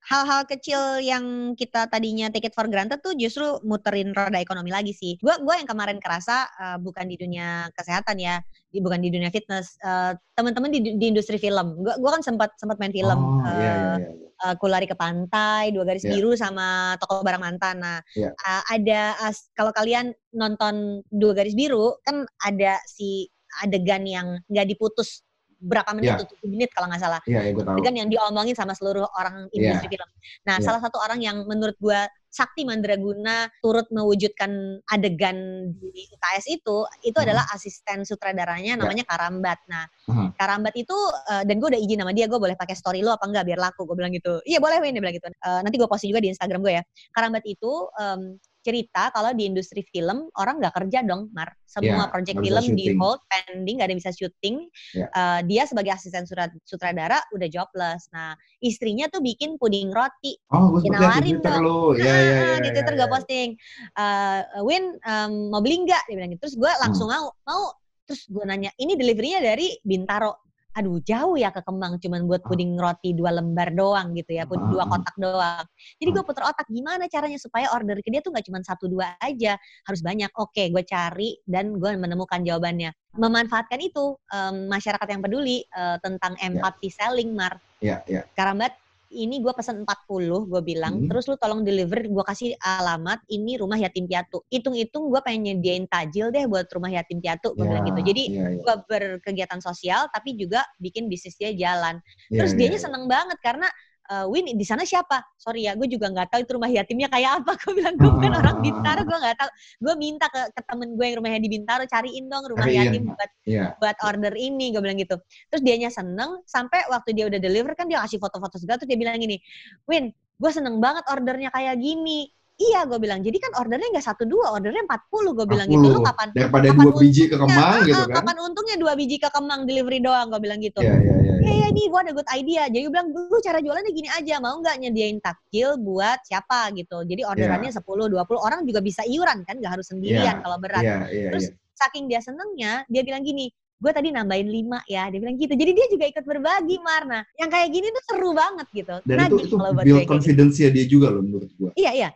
Hal-hal 0.08 0.48
kecil 0.48 1.04
yang 1.04 1.52
kita 1.52 1.84
tadinya 1.84 2.32
take 2.32 2.48
it 2.48 2.56
for 2.56 2.64
granted 2.64 2.96
tuh 3.04 3.12
justru 3.12 3.44
muterin 3.60 4.16
roda 4.16 4.40
ekonomi 4.40 4.72
lagi 4.72 4.96
sih. 4.96 5.20
Gua 5.20 5.36
gua 5.44 5.60
yang 5.60 5.68
kemarin 5.68 6.00
kerasa 6.00 6.48
eh, 6.48 6.78
bukan 6.80 7.04
di 7.04 7.20
dunia 7.20 7.68
kesehatan 7.76 8.16
ya, 8.16 8.40
di, 8.72 8.80
bukan 8.80 9.04
di 9.04 9.12
dunia 9.12 9.28
fitness. 9.28 9.76
Eh, 9.84 10.16
Teman-teman 10.32 10.72
di, 10.72 10.96
di 10.96 11.06
industri 11.12 11.36
film. 11.36 11.84
Gua 11.84 12.00
gua 12.00 12.16
kan 12.16 12.24
sempat 12.24 12.56
sempat 12.56 12.80
main 12.80 12.88
film. 12.94 13.20
Oh, 13.20 13.44
eh, 13.44 13.52
iya, 13.60 13.72
iya, 13.76 14.08
iya. 14.16 14.27
Eh, 14.46 14.54
Ku 14.58 14.66
Lari 14.70 14.86
ke 14.86 14.94
Pantai, 14.94 15.70
Dua 15.74 15.82
Garis 15.82 16.04
Iya. 16.06 16.14
Biru 16.14 16.32
sama 16.34 16.94
Toko 17.02 17.22
Barang 17.22 17.42
Mantan. 17.42 17.82
Nah, 17.82 17.98
Iya. 18.14 18.30
eh, 18.32 18.62
ada 18.70 19.00
as- 19.24 19.50
kalau 19.54 19.74
kalian 19.74 20.14
nonton 20.30 21.02
Dua 21.10 21.34
Garis 21.34 21.58
Biru 21.58 21.98
kan 22.06 22.22
ada 22.42 22.78
si 22.86 23.26
adegan 23.64 24.04
yang 24.04 24.38
nggak 24.46 24.68
diputus 24.68 25.24
berapa 25.58 25.90
menit 25.90 26.14
Iya. 26.14 26.20
tuh 26.22 26.26
7 26.38 26.46
menit 26.48 26.70
kalau 26.70 26.86
nggak 26.86 27.02
salah 27.02 27.20
Iya, 27.26 27.40
iya 27.44 27.50
gue 27.50 27.64
tahu. 27.66 27.74
adegan 27.74 27.94
yang 27.98 28.08
diomongin 28.08 28.54
sama 28.54 28.72
seluruh 28.72 29.06
orang 29.12 29.50
Iya. 29.50 29.74
industri 29.74 29.88
film. 29.92 30.08
Nah, 30.46 30.56
Iya. 30.56 30.64
salah 30.64 30.80
satu 30.80 30.96
orang 30.98 31.18
yang 31.18 31.42
menurut 31.44 31.74
gua 31.78 32.06
Sakti 32.28 32.60
Mandraguna 32.62 33.48
turut 33.58 33.88
mewujudkan 33.88 34.52
adegan 34.86 35.36
di 35.72 36.04
UKS 36.12 36.44
itu, 36.52 36.84
itu 37.00 37.16
Hmm. 37.16 37.24
adalah 37.24 37.48
asisten 37.50 38.04
sutradaranya 38.04 38.76
namanya 38.76 39.08
Karambat. 39.08 39.64
Nah, 39.64 39.88
Hmm. 40.04 40.36
Karambat 40.36 40.76
itu 40.76 40.92
eh, 41.32 41.42
dan 41.42 41.56
gue 41.56 41.68
udah 41.72 41.80
izin 41.80 41.98
sama 41.98 42.12
dia, 42.12 42.28
gue 42.28 42.36
boleh 42.36 42.52
pakai 42.52 42.76
story 42.76 43.00
lu 43.00 43.08
apa 43.08 43.24
enggak 43.24 43.48
biar 43.48 43.56
laku. 43.58 43.88
Gue 43.88 43.96
bilang 43.96 44.12
gitu. 44.12 44.44
Iya 44.44 44.60
boleh 44.60 44.76
Win, 44.78 44.92
dia 44.92 45.02
bilang 45.02 45.16
gitu. 45.16 45.26
Eh, 45.26 45.60
nanti 45.64 45.80
gue 45.80 45.88
posting 45.88 46.12
juga 46.12 46.20
di 46.20 46.28
Instagram 46.28 46.60
gue 46.60 46.72
ya. 46.76 46.82
Karambat 47.10 47.42
itu 47.48 47.72
em, 47.96 48.36
cerita 48.62 49.08
kalau 49.14 49.32
di 49.32 49.46
industri 49.48 49.80
film 49.86 50.28
orang 50.36 50.58
nggak 50.58 50.74
kerja 50.74 51.00
dong, 51.06 51.30
Mar. 51.32 51.54
Semua 51.64 52.10
project 52.10 52.36
nggak 52.38 52.48
bisa 52.48 52.60
film 52.64 52.76
di 52.76 52.86
hold, 52.98 53.20
pending, 53.28 53.74
nggak 53.78 53.86
ada 53.88 53.92
yang 53.94 54.02
bisa 54.02 54.12
syuting. 54.12 54.56
Iya. 54.94 55.06
Eh, 55.08 55.40
dia 55.48 55.62
sebagai 55.64 55.92
asisten 55.94 56.24
surat, 56.26 56.50
sutradara 56.66 57.22
udah 57.32 57.48
jobless. 57.48 58.10
Nah, 58.10 58.34
istrinya 58.60 59.06
tuh 59.08 59.22
bikin 59.22 59.56
puding 59.56 59.94
roti. 59.94 60.36
Oh, 60.50 60.74
gue 60.76 60.90
Twitter 60.90 61.54
dong. 61.54 61.64
lu. 61.64 61.78
Iya, 61.96 62.04
iya, 62.04 62.12
Ah, 62.12 62.18
iya. 62.18 62.56
di 62.58 62.68
iya, 62.68 62.74
Twitter 62.74 62.94
iya. 62.94 63.00
gue 63.00 63.08
posting. 63.08 63.48
Eh, 63.94 64.40
Win 64.66 64.84
em, 65.00 65.32
mau 65.52 65.60
beli 65.62 65.76
nggak? 65.86 66.02
Dia 66.10 66.14
bilang 66.18 66.30
gitu. 66.34 66.40
Terus 66.48 66.56
gue 66.58 66.72
langsung 66.82 67.08
mau, 67.08 67.30
mau. 67.46 67.72
Terus 68.08 68.24
gue 68.28 68.44
nanya, 68.48 68.72
ini 68.80 68.96
deliverynya 68.96 69.44
dari 69.44 69.76
Bintaro. 69.84 70.47
Aduh 70.78 71.02
jauh 71.02 71.34
ya 71.34 71.50
ke 71.50 71.58
Kemang, 71.66 71.98
cuman 71.98 72.22
buat 72.30 72.46
Ah. 72.46 72.54
puding 72.54 72.78
roti 72.78 73.10
dua 73.10 73.34
lembar 73.34 73.74
doang 73.74 74.14
gitu 74.14 74.30
ya, 74.30 74.46
pud- 74.46 74.62
Ah, 74.62 74.70
dua 74.70 74.82
ah. 74.86 74.88
kotak 74.94 75.16
doang. 75.18 75.64
Jadi 75.98 76.08
gue 76.14 76.22
puter 76.22 76.44
otak 76.46 76.70
gimana 76.70 77.10
caranya 77.10 77.34
supaya 77.34 77.66
order 77.74 77.98
ke 77.98 78.14
dia 78.14 78.22
tuh 78.22 78.30
nggak 78.30 78.46
cuma 78.46 78.62
satu 78.62 78.86
dua 78.86 79.18
aja, 79.18 79.58
harus 79.58 80.00
banyak. 80.06 80.30
Oke, 80.38 80.70
gue 80.70 80.86
cari 80.86 81.34
dan 81.42 81.74
gue 81.82 81.90
menemukan 81.98 82.38
jawabannya. 82.46 82.94
Memanfaatkan 83.18 83.82
itu 83.82 84.14
em, 84.30 84.70
masyarakat 84.70 85.08
yang 85.10 85.18
peduli 85.18 85.66
eh, 85.66 85.98
tentang 85.98 86.38
empathy 86.38 86.94
selling, 86.94 87.34
Mar. 87.34 87.58
Iya, 87.82 88.06
iya. 88.06 88.22
Karambat, 88.38 88.78
ini 89.08 89.40
gue 89.40 89.52
pesen 89.56 89.84
40, 89.84 90.48
gue 90.52 90.62
bilang. 90.62 91.04
Hmm. 91.04 91.08
Terus 91.08 91.24
lu 91.28 91.36
tolong 91.40 91.64
deliver, 91.64 92.04
gue 92.04 92.24
kasih 92.24 92.52
alamat, 92.60 93.24
ini 93.32 93.56
rumah 93.56 93.80
yatim 93.80 94.04
piatu. 94.04 94.44
Hitung-hitung 94.52 95.08
gue 95.08 95.20
pengen 95.24 95.56
nyediain 95.56 95.88
tajil 95.88 96.28
deh 96.28 96.44
buat 96.44 96.68
rumah 96.68 96.92
yatim 96.92 97.18
piatu, 97.24 97.56
gue 97.56 97.64
bilang 97.64 97.84
Iya, 97.84 97.90
gitu. 97.94 98.00
Jadi 98.12 98.22
iya, 98.28 98.46
iya. 98.52 98.60
gue 98.60 98.74
berkegiatan 98.84 99.60
sosial, 99.64 100.06
tapi 100.12 100.36
juga 100.36 100.64
bikin 100.76 101.08
bisnis 101.08 101.36
dia 101.40 101.54
jalan. 101.56 102.00
Iya, 102.28 102.44
Terus 102.44 102.52
iya, 102.52 102.58
dianya 102.60 102.78
iya. 102.78 102.84
seneng 102.84 103.04
banget 103.08 103.38
karena 103.40 103.68
eh, 104.08 104.26
Win 104.26 104.56
di 104.56 104.64
sana 104.64 104.82
siapa? 104.82 105.20
Sorry 105.36 105.68
ya, 105.68 105.76
gue 105.76 105.84
juga 105.86 106.08
nggak 106.08 106.32
tahu 106.32 106.40
itu 106.42 106.52
rumah 106.56 106.68
yatimnya 106.68 107.08
kayak 107.08 107.44
apa. 107.44 107.52
Gue 107.62 107.72
bilang 107.76 107.94
gue 107.94 108.08
bukan 108.08 108.32
Ah, 108.32 108.40
orang 108.40 108.56
ah, 108.56 108.62
Bintaro, 108.64 109.00
gue 109.04 109.18
nggak 109.20 109.36
tahu. 109.36 109.50
Gue 109.78 109.94
minta 109.94 110.26
ke, 110.28 110.40
ke 110.50 110.60
temen 110.64 110.88
gue 110.92 111.04
yang 111.04 111.16
rumahnya 111.20 111.40
di 111.40 111.50
Bintaro 111.50 111.84
cariin 111.84 112.24
dong 112.26 112.44
rumah 112.48 112.64
Cariin. 112.64 112.88
yatim 112.88 113.02
buat 113.12 113.30
Iya. 113.44 113.64
buat 113.80 113.96
order 114.04 114.34
ini 114.36 114.70
gue 114.70 114.82
bilang 114.84 115.00
gitu 115.00 115.16
terus 115.48 115.62
dianya 115.64 115.88
seneng 115.88 116.44
sampai 116.44 116.84
waktu 116.92 117.16
dia 117.16 117.24
udah 117.24 117.40
deliver 117.40 117.72
kan 117.72 117.88
dia 117.88 117.96
kasih 118.04 118.20
foto-foto 118.20 118.60
segala 118.60 118.76
terus 118.76 118.92
dia 118.92 119.00
bilang 119.00 119.16
gini 119.16 119.40
Win 119.88 120.12
gue 120.12 120.50
seneng 120.52 120.76
banget 120.78 121.08
ordernya 121.08 121.48
kayak 121.48 121.80
gini 121.80 122.28
iya 122.54 122.84
gue 122.84 122.98
bilang 123.00 123.24
jadi 123.24 123.38
kan 123.40 123.56
ordernya 123.56 123.88
nggak 123.88 124.04
satu 124.04 124.28
dua 124.28 124.52
ordernya 124.52 124.84
40 124.84 125.32
gue 125.32 125.46
bilang 125.46 125.66
gitu 125.66 125.86
lu 125.86 126.00
40. 126.02 126.08
kapan 126.12 126.28
Daripada 126.34 126.66
kapan 126.68 126.84
dua 126.84 126.92
biji 127.00 127.22
ke 127.24 127.34
untungnya? 127.34 127.56
Kemang 127.56 127.78
gitu 127.88 128.02
kan. 128.04 128.14
kapan 128.20 128.36
untungnya 128.44 128.76
dua 128.76 128.92
biji 128.98 129.16
ke 129.16 129.28
Kemang 129.32 129.60
delivery 129.64 129.98
doang 130.04 130.26
gue 130.28 130.40
bilang 130.42 130.58
gitu 130.60 130.80
Iya, 130.84 130.92
iya, 130.92 131.14
iya. 131.16 131.16
Iya, 131.24 131.34
iya 131.50 131.68
nih 131.70 131.86
gue 131.86 132.00
ada 132.00 132.12
good 132.12 132.30
idea. 132.30 132.62
Jadi 132.66 132.82
gue 132.82 132.92
bilang, 132.92 133.08
lu 133.10 133.38
cara 133.38 133.58
jualannya 133.58 133.90
gini 133.90 134.08
aja. 134.08 134.34
Mau 134.38 134.58
nggak 134.58 134.76
nyediain 134.78 135.18
takjil 135.18 135.76
buat 135.76 136.20
siapa 136.22 136.70
gitu. 136.72 137.02
Jadi 137.02 137.22
orderannya 137.22 137.70
10, 137.70 138.06
20. 138.06 138.38
Orang 138.38 138.62
juga 138.62 138.78
bisa 138.78 139.02
iuran 139.02 139.42
kan. 139.42 139.56
Nggak 139.56 139.72
harus 139.80 139.86
sendirian 139.86 140.38
Iya, 140.38 140.42
kalau 140.42 140.56
berat. 140.56 140.82
Iya, 140.82 140.96
iya, 141.08 141.28
Terus 141.30 141.44
iya. 141.48 141.54
saking 141.74 142.04
dia 142.06 142.20
senengnya, 142.20 142.72
dia 142.86 143.02
bilang 143.02 143.22
gini, 143.22 143.48
gue 143.78 143.92
tadi 143.92 144.10
nambahin 144.10 144.46
lima 144.46 144.82
ya, 144.84 145.06
dia 145.06 145.18
bilang 145.18 145.34
gitu. 145.34 145.54
Jadi 145.54 145.70
dia 145.70 145.86
juga 145.86 146.04
ikut 146.10 146.24
berbagi, 146.24 146.76
Marna. 146.78 147.22
Yang 147.34 147.50
kayak 147.52 147.68
gini 147.70 147.86
tuh 147.88 148.02
seru 148.04 148.30
banget 148.34 148.66
gitu. 148.72 148.94
Dan 149.02 149.16
itu 149.16 149.22
Nagih 149.22 149.44
itu 149.46 149.54
kalau 149.54 149.70
buat 149.70 149.84
build 149.84 149.86
gue 149.86 149.94
kayak 149.94 150.02
gitu. 150.02 150.14
confidence 150.14 150.54
dia 150.58 150.84
juga 150.86 151.06
loh 151.14 151.22
menurut 151.22 151.50
gua. 151.54 151.70
Iya, 151.74 151.92
iya. 151.94 152.10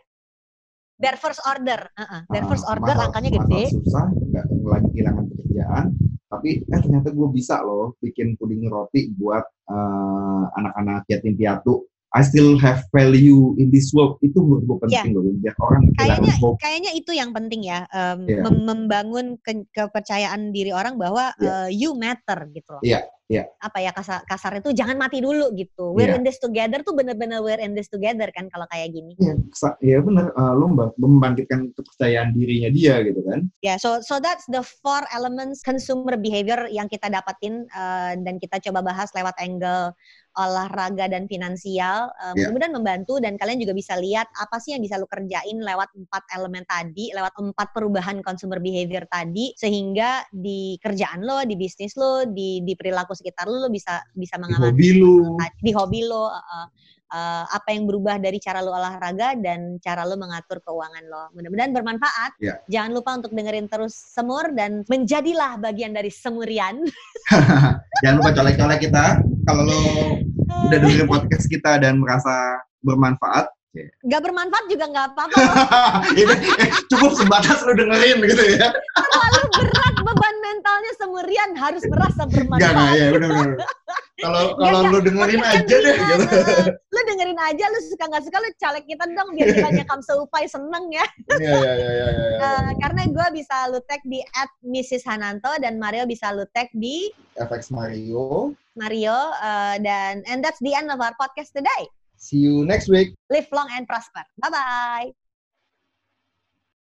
Their 0.93 1.17
first 1.17 1.41
order. 1.43 1.79
Heeh, 1.95 2.21
Their 2.29 2.45
Ah, 2.45 2.47
first 2.47 2.63
order 2.63 2.93
masa- 2.93 3.05
angkanya 3.07 3.29
gede. 3.33 3.63
susah, 3.71 4.07
nggak 4.07 4.45
lagi 4.63 4.87
kehilangan 4.93 5.23
pekerjaan, 5.25 5.85
tapi 6.33 6.65
eh 6.65 6.79
ternyata 6.81 7.13
gue 7.13 7.29
bisa 7.29 7.61
loh 7.61 7.93
bikin 8.01 8.33
puding 8.33 8.65
roti 8.65 9.13
buat 9.13 9.45
eh, 9.69 10.43
anak-anak 10.57 11.05
yatim 11.05 11.37
piatu 11.37 11.92
I 12.13 12.21
still 12.21 12.61
have 12.61 12.85
value 12.93 13.57
in 13.57 13.73
this 13.73 13.89
world 13.89 14.21
itu 14.21 14.37
menurut 14.37 14.63
gue 14.69 14.77
penting 14.85 15.11
Iya. 15.11 15.17
loh 15.17 15.33
biar 15.41 15.55
orang 15.57 15.81
Kayaknya 15.97 16.33
hope. 16.37 16.57
kayaknya 16.61 16.91
itu 16.93 17.09
yang 17.09 17.33
penting 17.33 17.65
ya, 17.65 17.89
em, 17.89 18.29
Iya. 18.29 18.41
mem- 18.45 18.63
membangun 18.69 19.27
ke- 19.41 19.65
kepercayaan 19.73 20.53
diri 20.53 20.69
orang 20.69 21.01
bahwa 21.01 21.33
Iya. 21.41 21.49
eh, 21.65 21.69
you 21.73 21.97
matter 21.97 22.45
gitu 22.53 22.69
loh. 22.77 22.85
Iya, 22.85 23.01
iya. 23.25 23.49
Apa 23.57 23.81
ya 23.81 23.89
kasar 23.89 24.21
kasar 24.29 24.61
itu 24.61 24.69
jangan 24.77 24.93
mati 24.93 25.25
dulu 25.25 25.57
gitu. 25.57 25.89
We're 25.89 26.13
Iya. 26.13 26.21
in 26.21 26.23
this 26.23 26.37
together 26.37 26.85
tuh 26.85 26.93
bener-bener 26.93 27.41
we're 27.41 27.57
in 27.57 27.73
this 27.73 27.89
together 27.89 28.29
kan 28.29 28.45
kalau 28.45 28.69
kayak 28.69 28.93
gini. 28.93 29.17
Iya, 29.17 29.33
kesa- 29.49 29.77
iya 29.81 29.97
benar. 29.97 30.29
Eh, 30.29 30.53
lo 30.53 30.69
memba- 30.69 30.93
membangkitkan 30.95 31.73
kepercayaan 31.73 32.29
dirinya 32.29 32.69
dia 32.69 33.01
gitu 33.01 33.25
kan. 33.25 33.49
Ya, 33.65 33.81
so 33.81 34.05
so 34.05 34.21
that's 34.21 34.45
the 34.53 34.61
four 34.61 35.01
elements 35.09 35.65
consumer 35.65 36.13
behavior 36.13 36.69
yang 36.69 36.85
kita 36.85 37.09
dapatin 37.09 37.65
eh, 37.65 38.13
dan 38.21 38.37
kita 38.37 38.61
coba 38.69 38.85
bahas 38.85 39.09
lewat 39.17 39.33
angle 39.41 39.97
olahraga 40.35 41.05
dan 41.07 41.25
finansial. 41.25 42.09
Eh, 42.09 42.33
Ya. 42.33 42.49
Mudah-mudahan 42.49 42.73
membantu 42.73 43.13
dan 43.21 43.37
kalian 43.37 43.61
juga 43.61 43.73
bisa 43.73 43.93
lihat 43.95 44.25
apa 44.33 44.57
sih 44.57 44.73
yang 44.73 44.81
bisa 44.81 44.97
lu 44.97 45.05
kerjain 45.05 45.57
lewat 45.57 45.93
empat 45.93 46.23
elemen 46.33 46.65
tadi, 46.65 47.13
lewat 47.13 47.33
empat 47.37 47.67
perubahan 47.71 48.19
consumer 48.19 48.57
behavior 48.57 49.05
tadi, 49.07 49.53
sehingga 49.53 50.25
di 50.29 50.75
kerjaan 50.81 51.21
lo, 51.21 51.45
di 51.45 51.53
bisnis 51.53 51.93
lo, 51.93 52.25
di 52.25 52.59
di 52.61 52.73
perilaku 52.73 53.13
sekitar 53.13 53.45
lo, 53.45 53.65
lo 53.65 53.69
bisa 53.69 54.01
bisa 54.13 54.35
Di 54.37 54.41
mengamati 54.41 54.73
hobi 54.73 54.89
lu. 54.97 55.37
di 55.61 55.71
hobi 55.71 56.01
lo. 56.03 56.25
eh, 56.29 56.67
eh, 57.13 57.45
apa 57.45 57.69
yang 57.69 57.85
berubah 57.85 58.17
dari 58.17 58.41
cara 58.41 58.57
lo 58.59 58.73
olahraga 58.73 59.37
dan 59.37 59.77
cara 59.77 60.01
lo 60.01 60.17
mengatur 60.17 60.57
keuangan 60.65 61.05
lo. 61.05 61.23
Mudah-mudahan 61.37 61.69
bermanfaat. 61.69 62.41
Ya. 62.41 62.57
Jangan 62.65 62.91
lupa 62.91 63.11
untuk 63.21 63.37
dengerin 63.37 63.69
terus 63.69 63.93
Semur 63.93 64.49
dan 64.57 64.81
menjadilah 64.89 65.61
bagian 65.61 65.93
dari 65.93 66.09
Semurian. 66.09 66.81
Jangan 68.03 68.19
lupa 68.19 68.35
colek-colek 68.35 68.79
kita. 68.83 69.05
Kalau 69.47 69.63
lo 69.63 69.81
udah 70.67 70.77
dengerin 70.83 71.07
podcast 71.07 71.47
kita 71.47 71.79
dan 71.79 72.03
merasa 72.03 72.59
bermanfaat, 72.83 73.47
Gak 74.05 74.21
bermanfaat 74.21 74.69
juga 74.69 74.85
nggak 74.85 75.07
apa-apa. 75.17 75.41
eh, 76.13 76.69
cukup 76.93 77.17
sebatas 77.17 77.57
lo 77.65 77.73
dengerin 77.73 78.21
gitu 78.21 78.43
ya. 78.53 78.69
Terlalu 78.69 79.41
berat 79.49 79.95
beban 79.97 80.32
mentalnya 80.43 80.91
Semurian 80.99 81.51
harus 81.55 81.83
merasa 81.87 82.27
bermanfaat. 82.27 82.95
ya, 82.99 83.07
benar-benar. 83.15 83.63
Kalau 84.23 84.55
Enggak, 84.55 84.71
kalau 84.71 84.79
lo 84.93 84.99
dengerin 85.03 85.41
aja 85.43 85.75
deh 85.83 85.95
gitu. 85.99 86.37
Lu 86.93 86.99
dengerin 87.11 87.39
aja, 87.43 87.65
lu 87.65 87.79
suka 87.91 88.05
nggak 88.07 88.23
suka 88.23 88.37
lu 88.39 88.49
caleg 88.55 88.85
kita 88.85 89.03
dong 89.09 89.29
biar 89.35 89.47
kita 89.51 89.69
nyekam 89.73 89.99
seupai 90.05 90.45
seneng 90.47 90.85
ya. 90.93 91.05
Iya, 91.33 91.51
iya, 91.59 91.73
iya, 91.75 91.89
iya, 91.91 92.07
iya. 92.13 92.37
Eh, 92.39 92.71
karena 92.77 93.09
gue 93.09 93.27
bisa 93.35 93.67
lu 93.73 93.81
tag 93.83 93.99
di 94.05 94.21
at 94.37 94.53
Mrs. 94.63 95.03
Hananto 95.09 95.51
dan 95.59 95.81
Mario 95.81 96.05
bisa 96.07 96.29
lu 96.31 96.45
tag 96.53 96.69
di 96.77 97.09
FX 97.35 97.73
Mario. 97.73 98.53
Mario 98.77 99.17
uh, 99.41 99.75
dan 99.81 100.21
and 100.29 100.39
that's 100.45 100.61
the 100.61 100.71
end 100.71 100.93
of 100.93 101.01
our 101.01 101.13
podcast 101.17 101.51
today. 101.51 101.83
See 102.15 102.39
you 102.39 102.63
next 102.63 102.87
week. 102.87 103.17
Live 103.33 103.49
long 103.51 103.67
and 103.73 103.89
prosper. 103.89 104.23
Bye 104.39 104.53
bye. 104.53 105.22